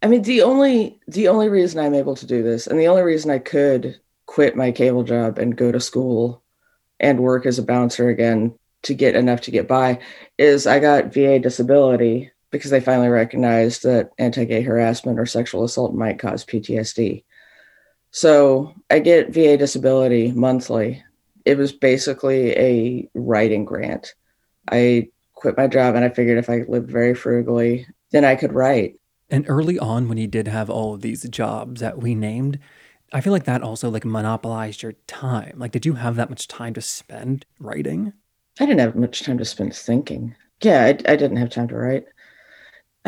I 0.00 0.06
mean, 0.06 0.22
the 0.22 0.42
only 0.42 0.98
the 1.08 1.28
only 1.28 1.48
reason 1.48 1.84
I'm 1.84 1.94
able 1.94 2.16
to 2.16 2.26
do 2.26 2.42
this, 2.42 2.66
and 2.66 2.78
the 2.78 2.86
only 2.86 3.02
reason 3.02 3.30
I 3.30 3.38
could 3.38 4.00
quit 4.38 4.54
my 4.54 4.70
cable 4.70 5.02
job 5.02 5.36
and 5.36 5.56
go 5.56 5.72
to 5.72 5.80
school 5.80 6.44
and 7.00 7.18
work 7.18 7.44
as 7.44 7.58
a 7.58 7.62
bouncer 7.64 8.08
again 8.08 8.56
to 8.84 8.94
get 8.94 9.16
enough 9.16 9.40
to 9.40 9.50
get 9.50 9.66
by, 9.66 9.98
is 10.38 10.64
I 10.64 10.78
got 10.78 11.12
VA 11.12 11.40
disability 11.40 12.30
because 12.52 12.70
they 12.70 12.78
finally 12.80 13.08
recognized 13.08 13.82
that 13.82 14.10
anti-gay 14.16 14.62
harassment 14.62 15.18
or 15.18 15.26
sexual 15.26 15.64
assault 15.64 15.92
might 15.92 16.20
cause 16.20 16.44
PTSD. 16.44 17.24
So 18.12 18.74
I 18.88 19.00
get 19.00 19.34
VA 19.34 19.56
disability 19.56 20.30
monthly. 20.30 21.02
It 21.44 21.58
was 21.58 21.72
basically 21.72 22.52
a 22.52 23.08
writing 23.14 23.64
grant. 23.64 24.14
I 24.70 25.08
quit 25.34 25.56
my 25.56 25.66
job 25.66 25.96
and 25.96 26.04
I 26.04 26.10
figured 26.10 26.38
if 26.38 26.48
I 26.48 26.58
lived 26.68 26.88
very 26.88 27.16
frugally, 27.16 27.88
then 28.12 28.24
I 28.24 28.36
could 28.36 28.52
write. 28.52 29.00
And 29.30 29.46
early 29.48 29.80
on, 29.80 30.08
when 30.08 30.16
you 30.16 30.28
did 30.28 30.46
have 30.46 30.70
all 30.70 30.94
of 30.94 31.00
these 31.00 31.28
jobs 31.28 31.80
that 31.80 31.98
we 31.98 32.14
named, 32.14 32.60
I 33.12 33.20
feel 33.20 33.32
like 33.32 33.44
that 33.44 33.62
also 33.62 33.90
like 33.90 34.04
monopolized 34.04 34.82
your 34.82 34.92
time. 35.06 35.54
Like, 35.56 35.72
did 35.72 35.86
you 35.86 35.94
have 35.94 36.16
that 36.16 36.30
much 36.30 36.48
time 36.48 36.74
to 36.74 36.80
spend 36.80 37.46
writing? 37.58 38.12
I 38.60 38.66
didn't 38.66 38.80
have 38.80 38.96
much 38.96 39.22
time 39.22 39.38
to 39.38 39.44
spend 39.44 39.74
thinking. 39.74 40.34
Yeah, 40.62 40.84
I, 40.84 40.88
I 40.88 41.16
didn't 41.16 41.36
have 41.36 41.50
time 41.50 41.68
to 41.68 41.76
write 41.76 42.06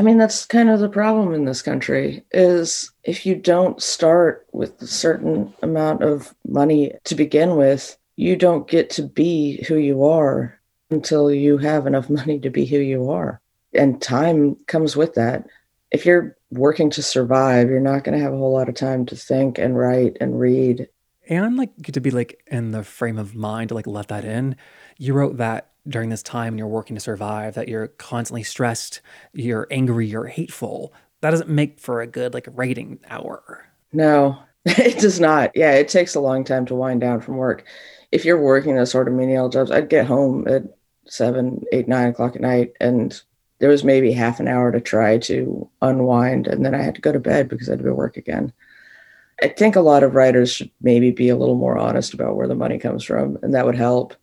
I 0.00 0.02
mean, 0.02 0.16
that's 0.16 0.46
kind 0.46 0.70
of 0.70 0.80
the 0.80 0.88
problem 0.88 1.34
in 1.34 1.44
this 1.44 1.60
country 1.60 2.24
is 2.32 2.90
if 3.04 3.26
you 3.26 3.34
don't 3.34 3.82
start 3.82 4.46
with 4.52 4.80
a 4.80 4.86
certain 4.86 5.52
amount 5.62 6.02
of 6.02 6.34
money 6.48 6.92
to 7.04 7.14
begin 7.14 7.56
with, 7.56 7.98
you 8.16 8.34
don't 8.34 8.66
get 8.66 8.88
to 8.90 9.02
be 9.02 9.62
who 9.68 9.76
you 9.76 10.04
are 10.04 10.58
until 10.90 11.30
you 11.30 11.58
have 11.58 11.86
enough 11.86 12.08
money 12.10 12.38
to 12.38 12.48
be 12.48 12.64
who 12.64 12.78
you 12.78 13.10
are. 13.10 13.42
And 13.74 14.00
time 14.00 14.56
comes 14.66 14.96
with 14.96 15.14
that. 15.14 15.46
If 15.90 16.06
you're 16.06 16.36
working 16.50 16.90
to 16.90 17.02
survive, 17.02 17.68
you're 17.68 17.80
not 17.80 18.04
going 18.04 18.16
to 18.16 18.22
have 18.22 18.32
a 18.32 18.36
whole 18.36 18.52
lot 18.52 18.68
of 18.68 18.74
time 18.74 19.06
to 19.06 19.16
think 19.16 19.58
and 19.58 19.76
write 19.76 20.16
and 20.20 20.38
read. 20.38 20.88
And 21.28 21.56
like 21.56 21.76
get 21.80 21.94
to 21.94 22.00
be 22.00 22.10
like 22.10 22.42
in 22.46 22.72
the 22.72 22.84
frame 22.84 23.18
of 23.18 23.34
mind 23.34 23.68
to 23.68 23.74
like 23.74 23.86
let 23.86 24.08
that 24.08 24.24
in. 24.24 24.56
You 24.98 25.14
wrote 25.14 25.36
that 25.38 25.70
during 25.88 26.10
this 26.10 26.22
time 26.22 26.52
when 26.52 26.58
you're 26.58 26.66
working 26.68 26.96
to 26.96 27.00
survive 27.00 27.54
that 27.54 27.68
you're 27.68 27.88
constantly 27.88 28.42
stressed, 28.42 29.00
you're 29.32 29.66
angry, 29.70 30.06
you're 30.06 30.26
hateful. 30.26 30.92
That 31.20 31.30
doesn't 31.30 31.48
make 31.48 31.80
for 31.80 32.00
a 32.00 32.06
good 32.06 32.34
like 32.34 32.48
writing 32.52 32.98
hour. 33.08 33.66
No, 33.92 34.38
it 34.64 34.98
does 34.98 35.20
not. 35.20 35.52
Yeah, 35.54 35.72
it 35.72 35.88
takes 35.88 36.14
a 36.14 36.20
long 36.20 36.44
time 36.44 36.66
to 36.66 36.74
wind 36.74 37.00
down 37.00 37.20
from 37.20 37.36
work. 37.36 37.64
If 38.12 38.24
you're 38.24 38.40
working 38.40 38.74
those 38.74 38.90
sort 38.90 39.08
of 39.08 39.14
menial 39.14 39.48
jobs, 39.48 39.70
I'd 39.70 39.88
get 39.88 40.06
home 40.06 40.46
at 40.48 40.62
seven, 41.06 41.64
eight, 41.72 41.88
nine 41.88 42.08
o'clock 42.08 42.36
at 42.36 42.42
night, 42.42 42.72
and 42.80 43.20
there 43.60 43.68
was 43.68 43.84
maybe 43.84 44.12
half 44.12 44.40
an 44.40 44.48
hour 44.48 44.72
to 44.72 44.80
try 44.80 45.18
to 45.18 45.68
unwind, 45.80 46.46
and 46.46 46.64
then 46.64 46.74
I 46.74 46.82
had 46.82 46.96
to 46.96 47.00
go 47.00 47.12
to 47.12 47.20
bed 47.20 47.48
because 47.48 47.68
I 47.68 47.72
had 47.72 47.78
to 47.78 47.84
go 47.84 47.94
work 47.94 48.16
again. 48.16 48.52
I 49.42 49.48
think 49.48 49.76
a 49.76 49.80
lot 49.80 50.02
of 50.02 50.14
writers 50.14 50.52
should 50.52 50.70
maybe 50.82 51.10
be 51.10 51.28
a 51.28 51.36
little 51.36 51.54
more 51.54 51.78
honest 51.78 52.12
about 52.12 52.36
where 52.36 52.48
the 52.48 52.54
money 52.54 52.78
comes 52.78 53.04
from, 53.04 53.38
and 53.42 53.54
that 53.54 53.64
would 53.64 53.76
help 53.76 54.14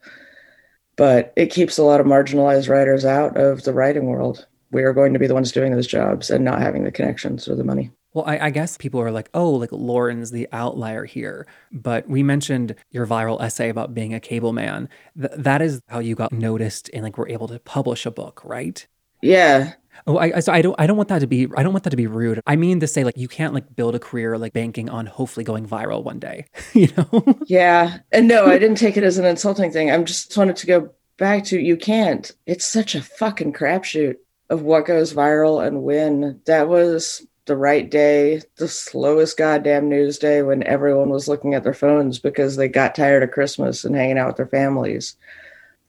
but 0.98 1.32
it 1.36 1.52
keeps 1.52 1.78
a 1.78 1.84
lot 1.84 2.02
of 2.02 2.08
marginalized 2.08 2.68
writers 2.68 3.06
out 3.06 3.38
of 3.38 3.64
the 3.64 3.72
writing 3.72 4.08
world. 4.08 4.46
We 4.72 4.84
are 4.84 4.94
going 4.94 5.14
to 5.14 5.20
be 5.20 5.28
the 5.28 5.34
ones 5.34 5.54
doing 5.54 5.72
those 5.72 5.88
jobs 5.88 6.30
and 6.30 6.44
not 6.44 6.60
having 6.60 6.84
the 6.84 6.92
connections 6.92 7.48
or 7.48 7.56
the 7.56 7.64
money. 7.64 7.92
Well, 8.14 8.26
I, 8.26 8.48
I, 8.48 8.50
guess 8.50 8.78
people 8.78 9.00
are 9.00 9.12
like, 9.12 9.30
oh, 9.36 9.52
like 9.52 9.72
Lauren's 9.72 10.32
the 10.32 10.48
outlier 10.52 11.06
here. 11.06 11.46
But 11.72 12.10
we 12.10 12.24
mentioned 12.24 12.76
your 12.90 13.06
viral 13.06 13.40
essay 13.40 13.70
about 13.70 13.94
being 13.94 14.14
a 14.14 14.20
cable 14.20 14.54
man. 14.54 14.90
Th- 15.16 15.32
that 15.38 15.62
is 15.62 15.82
how 15.88 16.00
you 16.00 16.16
got 16.16 16.32
noticed 16.32 16.90
and 16.94 17.04
like 17.04 17.18
were 17.18 17.30
able 17.30 17.48
to 17.50 17.60
publish 17.60 18.08
a 18.08 18.12
book, 18.12 18.42
right? 18.44 18.86
Yeah. 19.28 19.74
Oh, 20.06 20.18
I, 20.18 20.40
so 20.40 20.54
I 20.54 20.62
don't 20.62 20.76
I 20.80 20.88
don't 20.88 20.96
want 20.96 21.10
that 21.10 21.20
to 21.20 21.28
be 21.28 21.48
I 21.58 21.64
don't 21.64 21.74
want 21.74 21.84
that 21.84 21.90
to 21.90 21.98
be 21.98 22.08
rude. 22.08 22.42
I 22.48 22.56
mean 22.56 22.80
to 22.80 22.88
say 22.88 23.04
like 23.04 23.18
you 23.18 23.28
can't 23.28 23.54
like 23.54 23.76
build 23.76 23.94
a 23.94 24.00
career 24.00 24.38
like 24.38 24.54
banking 24.54 24.90
on 24.90 25.06
hopefully 25.06 25.44
going 25.44 25.68
viral 25.68 26.02
one 26.02 26.18
day, 26.18 26.46
you 26.74 26.88
know? 26.96 27.38
Yeah. 27.46 27.98
And 28.14 28.30
no, 28.30 28.46
I 28.46 28.58
didn't 28.58 28.78
take 28.78 28.96
it 28.96 29.04
as 29.04 29.18
an 29.18 29.26
insulting 29.26 29.72
thing. 29.72 29.92
I'm 29.92 30.06
just 30.06 30.38
wanted 30.38 30.56
to 30.58 30.68
go 30.68 30.92
back 31.18 31.44
to 31.46 31.60
you 31.60 31.76
can't. 31.76 32.32
It's 32.46 32.66
such 32.66 32.96
a 32.96 33.02
fucking 33.02 33.52
crapshoot 33.52 34.16
of 34.50 34.62
what 34.62 34.86
goes 34.86 35.14
viral 35.14 35.66
and 35.66 35.84
when. 35.84 36.40
That 36.46 36.70
was 36.70 37.28
the 37.46 37.58
right 37.58 37.90
day, 37.90 38.42
the 38.56 38.70
slowest 38.70 39.38
goddamn 39.38 39.90
news 39.90 40.18
day 40.18 40.42
when 40.42 40.64
everyone 40.64 41.10
was 41.10 41.28
looking 41.28 41.54
at 41.54 41.64
their 41.64 41.74
phones 41.74 42.18
because 42.18 42.56
they 42.56 42.70
got 42.70 42.96
tired 42.96 43.24
of 43.24 43.32
Christmas 43.32 43.84
and 43.84 43.94
hanging 43.94 44.18
out 44.18 44.28
with 44.28 44.38
their 44.38 44.48
families. 44.48 45.18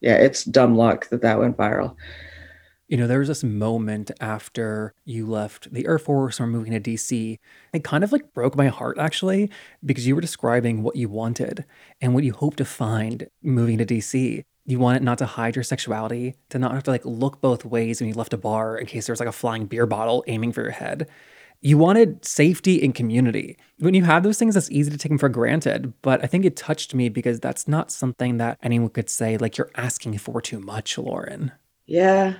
Yeah, 0.00 0.16
it's 0.16 0.42
dumb 0.44 0.76
luck 0.76 1.08
that 1.10 1.22
that 1.22 1.38
went 1.38 1.56
viral. 1.56 1.94
You 2.88 2.96
know, 2.96 3.06
there 3.06 3.18
was 3.18 3.28
this 3.28 3.44
moment 3.44 4.10
after 4.18 4.94
you 5.04 5.26
left 5.26 5.70
the 5.70 5.86
Air 5.86 5.98
Force 5.98 6.40
or 6.40 6.46
moving 6.46 6.72
to 6.72 6.80
DC. 6.80 7.38
It 7.74 7.84
kind 7.84 8.02
of 8.02 8.12
like 8.12 8.32
broke 8.32 8.56
my 8.56 8.68
heart 8.68 8.96
actually, 8.98 9.50
because 9.84 10.06
you 10.06 10.14
were 10.14 10.22
describing 10.22 10.82
what 10.82 10.96
you 10.96 11.10
wanted 11.10 11.66
and 12.00 12.14
what 12.14 12.24
you 12.24 12.32
hope 12.32 12.56
to 12.56 12.64
find 12.64 13.28
moving 13.42 13.76
to 13.76 13.84
DC. 13.84 14.42
You 14.64 14.78
want 14.78 14.96
it 14.96 15.02
not 15.02 15.18
to 15.18 15.26
hide 15.26 15.54
your 15.54 15.64
sexuality, 15.64 16.34
to 16.48 16.58
not 16.58 16.72
have 16.72 16.82
to 16.84 16.90
like 16.90 17.04
look 17.04 17.42
both 17.42 17.66
ways 17.66 18.00
when 18.00 18.08
you 18.08 18.14
left 18.14 18.32
a 18.32 18.38
bar 18.38 18.78
in 18.78 18.86
case 18.86 19.06
there 19.06 19.12
was 19.12 19.20
like 19.20 19.28
a 19.28 19.32
flying 19.32 19.66
beer 19.66 19.84
bottle 19.84 20.24
aiming 20.26 20.52
for 20.52 20.62
your 20.62 20.70
head. 20.70 21.06
You 21.60 21.76
wanted 21.76 22.24
safety 22.24 22.82
and 22.82 22.94
community. 22.94 23.58
When 23.80 23.92
you 23.92 24.04
have 24.04 24.22
those 24.22 24.38
things, 24.38 24.56
it's 24.56 24.70
easy 24.70 24.90
to 24.90 24.96
take 24.96 25.10
them 25.10 25.18
for 25.18 25.28
granted. 25.28 25.92
But 26.00 26.22
I 26.24 26.26
think 26.26 26.46
it 26.46 26.56
touched 26.56 26.94
me 26.94 27.10
because 27.10 27.38
that's 27.40 27.68
not 27.68 27.90
something 27.90 28.38
that 28.38 28.58
anyone 28.62 28.90
could 28.90 29.10
say, 29.10 29.36
like, 29.36 29.58
you're 29.58 29.70
asking 29.74 30.16
for 30.18 30.40
too 30.40 30.60
much, 30.60 30.96
Lauren. 30.96 31.52
Yeah. 31.88 32.34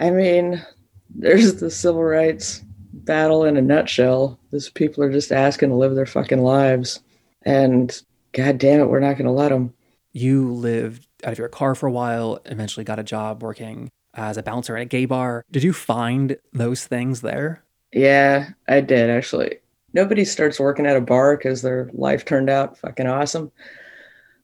I 0.00 0.10
mean, 0.10 0.64
there's 1.10 1.56
the 1.56 1.70
civil 1.70 2.02
rights 2.02 2.62
battle 2.92 3.44
in 3.44 3.56
a 3.56 3.62
nutshell. 3.62 4.38
These 4.52 4.70
people 4.70 5.02
are 5.04 5.12
just 5.12 5.32
asking 5.32 5.70
to 5.70 5.74
live 5.74 5.94
their 5.94 6.06
fucking 6.06 6.40
lives. 6.40 7.00
And 7.42 8.00
god 8.32 8.58
damn 8.58 8.80
it, 8.80 8.88
we're 8.88 9.00
not 9.00 9.14
going 9.18 9.26
to 9.26 9.32
let 9.32 9.50
them. 9.50 9.74
You 10.12 10.52
lived 10.52 11.06
out 11.24 11.32
of 11.32 11.38
your 11.38 11.48
car 11.48 11.74
for 11.74 11.88
a 11.88 11.92
while, 11.92 12.40
eventually 12.44 12.84
got 12.84 12.98
a 12.98 13.04
job 13.04 13.42
working 13.42 13.90
as 14.14 14.36
a 14.36 14.42
bouncer 14.42 14.76
at 14.76 14.82
a 14.82 14.86
gay 14.86 15.06
bar. 15.06 15.44
Did 15.50 15.64
you 15.64 15.72
find 15.72 16.36
those 16.52 16.86
things 16.86 17.20
there? 17.20 17.64
Yeah, 17.92 18.50
I 18.68 18.80
did 18.80 19.10
actually. 19.10 19.56
Nobody 19.92 20.24
starts 20.24 20.60
working 20.60 20.86
at 20.86 20.96
a 20.96 21.00
bar 21.00 21.36
because 21.36 21.62
their 21.62 21.90
life 21.92 22.24
turned 22.24 22.48
out 22.48 22.78
fucking 22.78 23.06
awesome. 23.06 23.50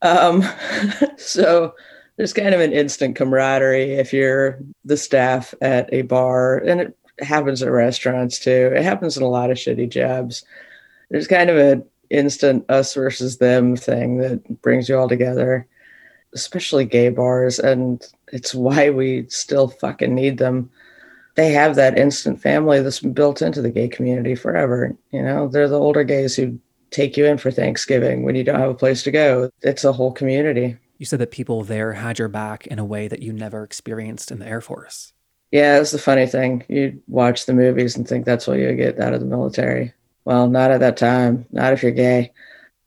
Um, 0.02 0.44
so 1.16 1.74
there's 2.18 2.32
kind 2.32 2.52
of 2.52 2.60
an 2.60 2.72
instant 2.72 3.16
camaraderie 3.16 3.92
if 3.92 4.12
you're 4.12 4.58
the 4.84 4.96
staff 4.96 5.54
at 5.62 5.88
a 5.92 6.02
bar, 6.02 6.58
and 6.58 6.80
it 6.80 6.98
happens 7.20 7.62
at 7.62 7.70
restaurants 7.70 8.40
too. 8.40 8.72
It 8.74 8.82
happens 8.82 9.16
in 9.16 9.22
a 9.22 9.28
lot 9.28 9.50
of 9.50 9.56
shitty 9.56 9.88
jobs. 9.88 10.44
There's 11.10 11.28
kind 11.28 11.48
of 11.48 11.56
an 11.56 11.84
instant 12.10 12.68
us 12.68 12.92
versus 12.92 13.38
them 13.38 13.76
thing 13.76 14.18
that 14.18 14.62
brings 14.62 14.88
you 14.88 14.98
all 14.98 15.08
together, 15.08 15.66
especially 16.34 16.84
gay 16.84 17.08
bars, 17.08 17.60
and 17.60 18.04
it's 18.32 18.52
why 18.52 18.90
we 18.90 19.26
still 19.28 19.68
fucking 19.68 20.12
need 20.12 20.38
them. 20.38 20.70
They 21.36 21.52
have 21.52 21.76
that 21.76 21.96
instant 21.96 22.42
family 22.42 22.82
that's 22.82 22.98
been 22.98 23.12
built 23.12 23.42
into 23.42 23.62
the 23.62 23.70
gay 23.70 23.86
community 23.86 24.34
forever. 24.34 24.92
You 25.12 25.22
know, 25.22 25.46
they're 25.46 25.68
the 25.68 25.78
older 25.78 26.02
gays 26.02 26.34
who 26.34 26.58
take 26.90 27.16
you 27.16 27.26
in 27.26 27.38
for 27.38 27.52
Thanksgiving 27.52 28.24
when 28.24 28.34
you 28.34 28.42
don't 28.42 28.58
have 28.58 28.70
a 28.70 28.74
place 28.74 29.04
to 29.04 29.12
go. 29.12 29.50
It's 29.62 29.84
a 29.84 29.92
whole 29.92 30.10
community. 30.10 30.76
You 30.98 31.06
said 31.06 31.20
that 31.20 31.30
people 31.30 31.62
there 31.62 31.94
had 31.94 32.18
your 32.18 32.28
back 32.28 32.66
in 32.66 32.78
a 32.78 32.84
way 32.84 33.08
that 33.08 33.22
you 33.22 33.32
never 33.32 33.62
experienced 33.62 34.30
in 34.30 34.40
the 34.40 34.46
Air 34.46 34.60
Force. 34.60 35.12
Yeah, 35.52 35.80
it's 35.80 35.92
the 35.92 35.98
funny 35.98 36.26
thing. 36.26 36.64
You 36.68 37.00
watch 37.06 37.46
the 37.46 37.54
movies 37.54 37.96
and 37.96 38.06
think 38.06 38.26
that's 38.26 38.46
what 38.46 38.58
you 38.58 38.74
get 38.74 39.00
out 39.00 39.14
of 39.14 39.20
the 39.20 39.26
military. 39.26 39.94
Well, 40.24 40.48
not 40.48 40.70
at 40.70 40.80
that 40.80 40.96
time. 40.96 41.46
Not 41.52 41.72
if 41.72 41.82
you're 41.82 41.92
gay. 41.92 42.32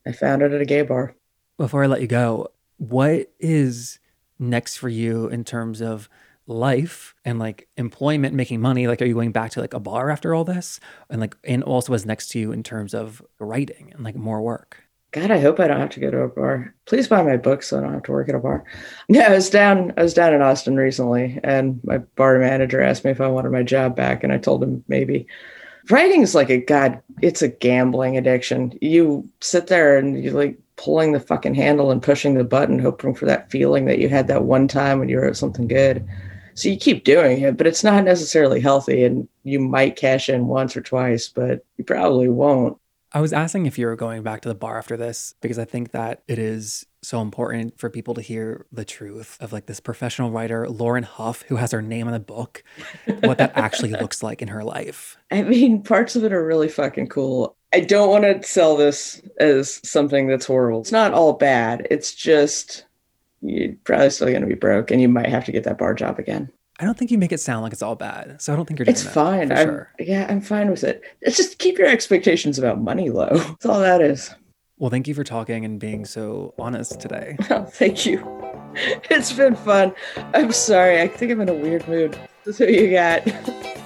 I 0.06 0.12
found 0.12 0.42
it 0.42 0.52
at 0.52 0.62
a 0.62 0.66
gay 0.66 0.84
bar. 0.84 1.16
Before 1.58 1.84
I 1.84 1.88
let 1.88 2.02
you 2.02 2.08
go, 2.08 2.52
what 2.78 3.32
is 3.40 4.00
next 4.38 4.78
for 4.78 4.90
you 4.90 5.28
in 5.28 5.44
terms 5.44 5.82
of 5.82 6.10
life 6.48 7.16
and 7.24 7.40
like 7.40 7.68
employment, 7.78 8.36
making 8.36 8.62
money? 8.62 8.88
Like, 8.88 9.02
are 9.02 9.06
you 9.06 9.14
going 9.14 9.32
back 9.32 9.52
to 9.52 9.62
like 9.62 9.74
a 9.74 9.80
bar 9.80 10.12
after 10.12 10.36
all 10.36 10.44
this? 10.44 10.80
And 11.10 11.22
like, 11.22 11.36
and 11.44 11.64
also 11.64 11.94
what's 11.94 12.06
next 12.06 12.30
to 12.30 12.40
you 12.40 12.52
in 12.52 12.62
terms 12.62 12.94
of 12.94 13.24
writing 13.40 13.92
and 13.94 14.04
like 14.04 14.16
more 14.16 14.42
work? 14.42 14.84
God, 15.12 15.30
I 15.30 15.40
hope 15.40 15.60
I 15.60 15.68
don't 15.68 15.80
have 15.80 15.90
to 15.92 16.00
go 16.00 16.10
to 16.10 16.22
a 16.22 16.30
bar. 16.30 16.74
Please 16.86 17.10
buy 17.10 17.22
my 17.22 17.36
book 17.36 17.64
so 17.64 17.78
I 17.78 17.82
don't 17.82 17.94
have 17.94 18.04
to 18.04 18.14
work 18.14 18.30
at 18.30 18.36
a 18.36 18.40
bar. 18.40 18.64
Yeah, 19.10 19.28
I 19.28 19.36
was 19.36 19.50
down. 19.50 19.94
I 19.98 20.04
was 20.04 20.14
down 20.14 20.34
in 20.34 20.42
Austin 20.42 20.78
recently, 20.78 21.38
and 21.44 21.82
my 21.84 21.98
bar 21.98 22.40
manager 22.40 22.82
asked 22.82 23.04
me 23.04 23.12
if 23.12 23.20
I 23.20 23.28
wanted 23.28 23.52
my 23.52 23.64
job 23.64 23.94
back, 23.94 24.24
and 24.24 24.32
I 24.32 24.38
told 24.38 24.64
him 24.64 24.86
maybe. 24.88 25.28
Writing 25.90 26.22
is 26.22 26.34
like 26.34 26.50
a 26.50 26.62
god. 26.62 27.02
It's 27.22 27.42
a 27.42 27.50
gambling 27.50 28.16
addiction. 28.16 28.78
You 28.82 29.28
sit 29.42 29.68
there 29.68 29.98
and 29.98 30.24
you're 30.24 30.34
like 30.34 30.58
pulling 30.78 31.12
the 31.12 31.20
fucking 31.20 31.56
handle 31.56 31.92
and 31.92 32.02
pushing 32.02 32.36
the 32.36 32.46
button, 32.46 32.80
hoping 32.80 33.14
for 33.14 33.26
that 33.26 33.52
feeling 33.52 33.86
that 33.86 34.00
you 34.00 34.08
had 34.08 34.28
that 34.28 34.46
one 34.46 34.68
time 34.68 35.00
when 35.00 35.10
you 35.10 35.20
wrote 35.20 35.36
something 35.36 35.68
good. 35.68 36.08
So 36.54 36.70
you 36.70 36.78
keep 36.78 37.04
doing 37.04 37.42
it, 37.42 37.58
but 37.58 37.68
it's 37.68 37.84
not 37.84 38.06
necessarily 38.06 38.62
healthy, 38.62 39.04
and 39.04 39.28
you 39.44 39.60
might 39.60 39.98
cash 39.98 40.30
in 40.30 40.48
once 40.48 40.78
or 40.78 40.82
twice, 40.82 41.28
but 41.28 41.66
you 41.78 41.84
probably 41.84 42.30
won't. 42.30 42.78
I 43.14 43.20
was 43.20 43.34
asking 43.34 43.66
if 43.66 43.78
you 43.78 43.88
were 43.88 43.98
going 43.98 44.24
back 44.24 44.42
to 44.42 44.50
the 44.50 44.56
bar 44.56 44.78
after 44.78 44.96
this 44.96 45.36
because 45.42 45.60
I 45.60 45.66
think 45.66 45.92
that 45.92 46.24
it 46.30 46.40
is 46.40 46.86
so 47.02 47.22
important 47.22 47.78
for 47.78 47.90
people 47.90 48.14
to 48.14 48.22
hear 48.22 48.66
the 48.72 48.86
truth 48.86 49.38
of 49.42 49.52
like 49.52 49.66
this 49.66 49.82
professional 49.82 50.32
writer, 50.32 50.70
Lauren 50.70 51.04
Hough, 51.04 51.42
who 51.44 51.58
has 51.58 51.72
her 51.72 51.82
name 51.82 52.08
on 52.08 52.14
the 52.14 52.20
book, 52.20 52.64
what 53.22 53.38
that 53.38 53.58
actually 53.58 53.92
looks 53.92 54.24
like 54.24 54.42
in 54.42 54.48
her 54.48 54.64
life. 54.64 55.18
I 55.30 55.42
mean, 55.42 55.84
parts 55.84 56.16
of 56.16 56.24
it 56.24 56.32
are 56.32 56.46
really 56.46 56.70
fucking 56.70 57.08
cool. 57.08 57.56
I 57.74 57.82
don't 57.82 58.10
want 58.10 58.24
to 58.24 58.48
sell 58.48 58.78
this 58.78 59.22
as 59.40 59.82
something 59.88 60.28
that's 60.28 60.46
horrible. 60.46 60.82
It's 60.82 60.92
not 60.92 61.14
all 61.14 61.34
bad. 61.34 61.88
It's 61.92 62.14
just 62.14 62.86
you're 63.42 63.74
probably 63.84 64.10
still 64.12 64.30
going 64.30 64.42
to 64.42 64.48
be 64.48 64.56
broke 64.56 64.90
and 64.90 65.02
you 65.02 65.10
might 65.10 65.30
have 65.30 65.46
to 65.46 65.52
get 65.52 65.66
that 65.66 65.78
bar 65.78 65.94
job 65.94 66.18
again. 66.18 66.52
I 66.82 66.86
don't 66.86 66.98
think 66.98 67.12
you 67.12 67.20
make 67.20 67.32
it 67.32 67.40
sound 67.40 67.62
like 67.62 67.74
it's 67.74 67.84
all 67.84 67.96
bad. 67.96 68.42
So 68.42 68.52
I 68.52 68.56
don't 68.56 68.66
think 68.66 68.80
you're 68.80 68.86
doing 68.86 68.94
It's 68.94 69.04
fine. 69.04 69.52
I'm, 69.52 69.68
sure. 69.68 69.94
Yeah, 70.00 70.26
I'm 70.28 70.42
fine 70.42 70.72
with 70.72 70.84
it. 70.84 71.04
It's 71.22 71.38
just 71.38 71.60
keep 71.60 71.78
your 71.78 71.88
expectations 71.88 72.58
about 72.58 72.82
money 72.82 73.12
low. 73.12 73.30
That's 73.34 73.68
all 73.68 73.80
that 73.82 74.02
is. 74.02 74.34
Well, 74.80 74.90
thank 74.90 75.08
you 75.08 75.14
for 75.14 75.24
talking 75.24 75.64
and 75.64 75.80
being 75.80 76.06
so 76.06 76.56
honest 76.58 77.00
today. 77.00 77.38
Oh, 77.52 77.66
thank 77.66 78.08
you. 78.08 78.26
It's 79.12 79.32
been 79.32 79.56
fun. 79.56 79.94
I'm 80.34 80.52
sorry. 80.52 81.02
I 81.02 81.08
think 81.08 81.32
I'm 81.32 81.42
in 81.42 81.50
a 81.50 81.54
weird 81.54 81.88
mood. 81.88 82.18
That's 82.46 82.58
who 82.58 82.66
you 82.66 82.90
got. 82.90 83.28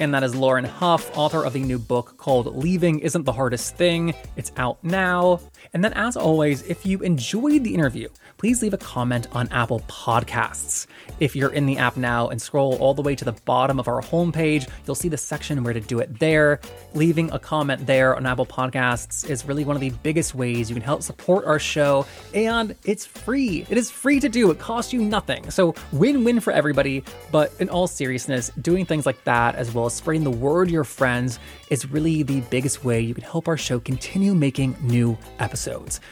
And 0.00 0.14
that 0.14 0.22
is 0.22 0.32
Lauren 0.32 0.64
Hough, 0.64 1.10
author 1.18 1.44
of 1.44 1.54
the 1.54 1.60
new 1.60 1.76
book 1.76 2.18
called 2.18 2.56
Leaving 2.56 3.00
Isn't 3.00 3.24
the 3.24 3.32
Hardest 3.32 3.74
Thing. 3.74 4.14
It's 4.36 4.52
out 4.56 4.78
now. 4.84 5.40
And 5.74 5.84
then, 5.84 5.92
as 5.94 6.16
always, 6.16 6.62
if 6.62 6.86
you 6.86 7.00
enjoyed 7.00 7.64
the 7.64 7.74
interview, 7.74 8.08
please 8.38 8.62
leave 8.62 8.74
a 8.74 8.78
comment 8.78 9.26
on 9.32 9.48
Apple 9.48 9.80
Podcasts. 9.88 10.86
If 11.20 11.36
you're 11.36 11.52
in 11.52 11.66
the 11.66 11.78
app 11.78 11.96
now 11.96 12.28
and 12.28 12.40
scroll 12.40 12.76
all 12.76 12.94
the 12.94 13.02
way 13.02 13.14
to 13.14 13.24
the 13.24 13.32
bottom 13.32 13.78
of 13.78 13.88
our 13.88 14.00
homepage, 14.00 14.68
you'll 14.86 14.94
see 14.94 15.08
the 15.08 15.18
section 15.18 15.62
where 15.62 15.74
to 15.74 15.80
do 15.80 15.98
it 15.98 16.18
there. 16.18 16.60
Leaving 16.94 17.30
a 17.32 17.38
comment 17.38 17.86
there 17.86 18.16
on 18.16 18.24
Apple 18.24 18.46
Podcasts 18.46 19.28
is 19.28 19.44
really 19.44 19.64
one 19.64 19.76
of 19.76 19.80
the 19.80 19.90
biggest 20.02 20.34
ways 20.34 20.70
you 20.70 20.74
can 20.74 20.82
help 20.82 21.02
support 21.02 21.44
our 21.44 21.58
show, 21.58 22.06
and 22.32 22.74
it's 22.84 23.04
free. 23.04 23.66
It 23.68 23.76
is 23.76 23.90
free 23.90 24.20
to 24.20 24.28
do, 24.28 24.50
it 24.50 24.58
costs 24.58 24.92
you 24.92 25.02
nothing. 25.02 25.50
So, 25.50 25.74
win 25.92 26.24
win 26.24 26.40
for 26.40 26.52
everybody. 26.52 27.02
But 27.30 27.52
in 27.58 27.68
all 27.68 27.86
seriousness, 27.86 28.50
doing 28.62 28.86
things 28.86 29.04
like 29.04 29.22
that, 29.24 29.54
as 29.56 29.74
well 29.74 29.86
as 29.86 29.94
spreading 29.94 30.24
the 30.24 30.30
word 30.30 30.68
to 30.68 30.72
your 30.72 30.84
friends, 30.84 31.38
is 31.70 31.90
really 31.90 32.22
the 32.22 32.40
biggest 32.42 32.84
way 32.84 33.00
you 33.00 33.14
can 33.14 33.24
help 33.24 33.48
our 33.48 33.56
show 33.56 33.78
continue 33.80 34.34
making 34.34 34.76
new 34.80 35.18
episodes. 35.38 35.57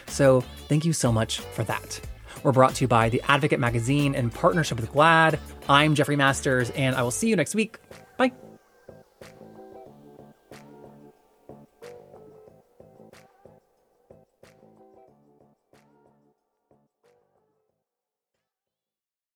So, 0.07 0.41
thank 0.69 0.85
you 0.85 0.93
so 0.93 1.13
much 1.13 1.41
for 1.41 1.65
that. 1.65 2.01
We're 2.43 2.53
brought 2.53 2.75
to 2.77 2.85
you 2.85 2.89
by 2.89 3.09
The 3.09 3.23
Advocate 3.29 3.59
Magazine 3.59 4.15
in 4.15 4.31
partnership 4.31 4.79
with 4.79 4.93
GLAAD. 4.93 5.39
I'm 5.69 5.95
Jeffrey 5.95 6.17
Masters, 6.17 6.71
and 6.71 6.95
I 6.95 7.03
will 7.03 7.11
see 7.11 7.29
you 7.29 7.37
next 7.37 7.55
week. 7.55 7.79
Bye. 8.17 8.33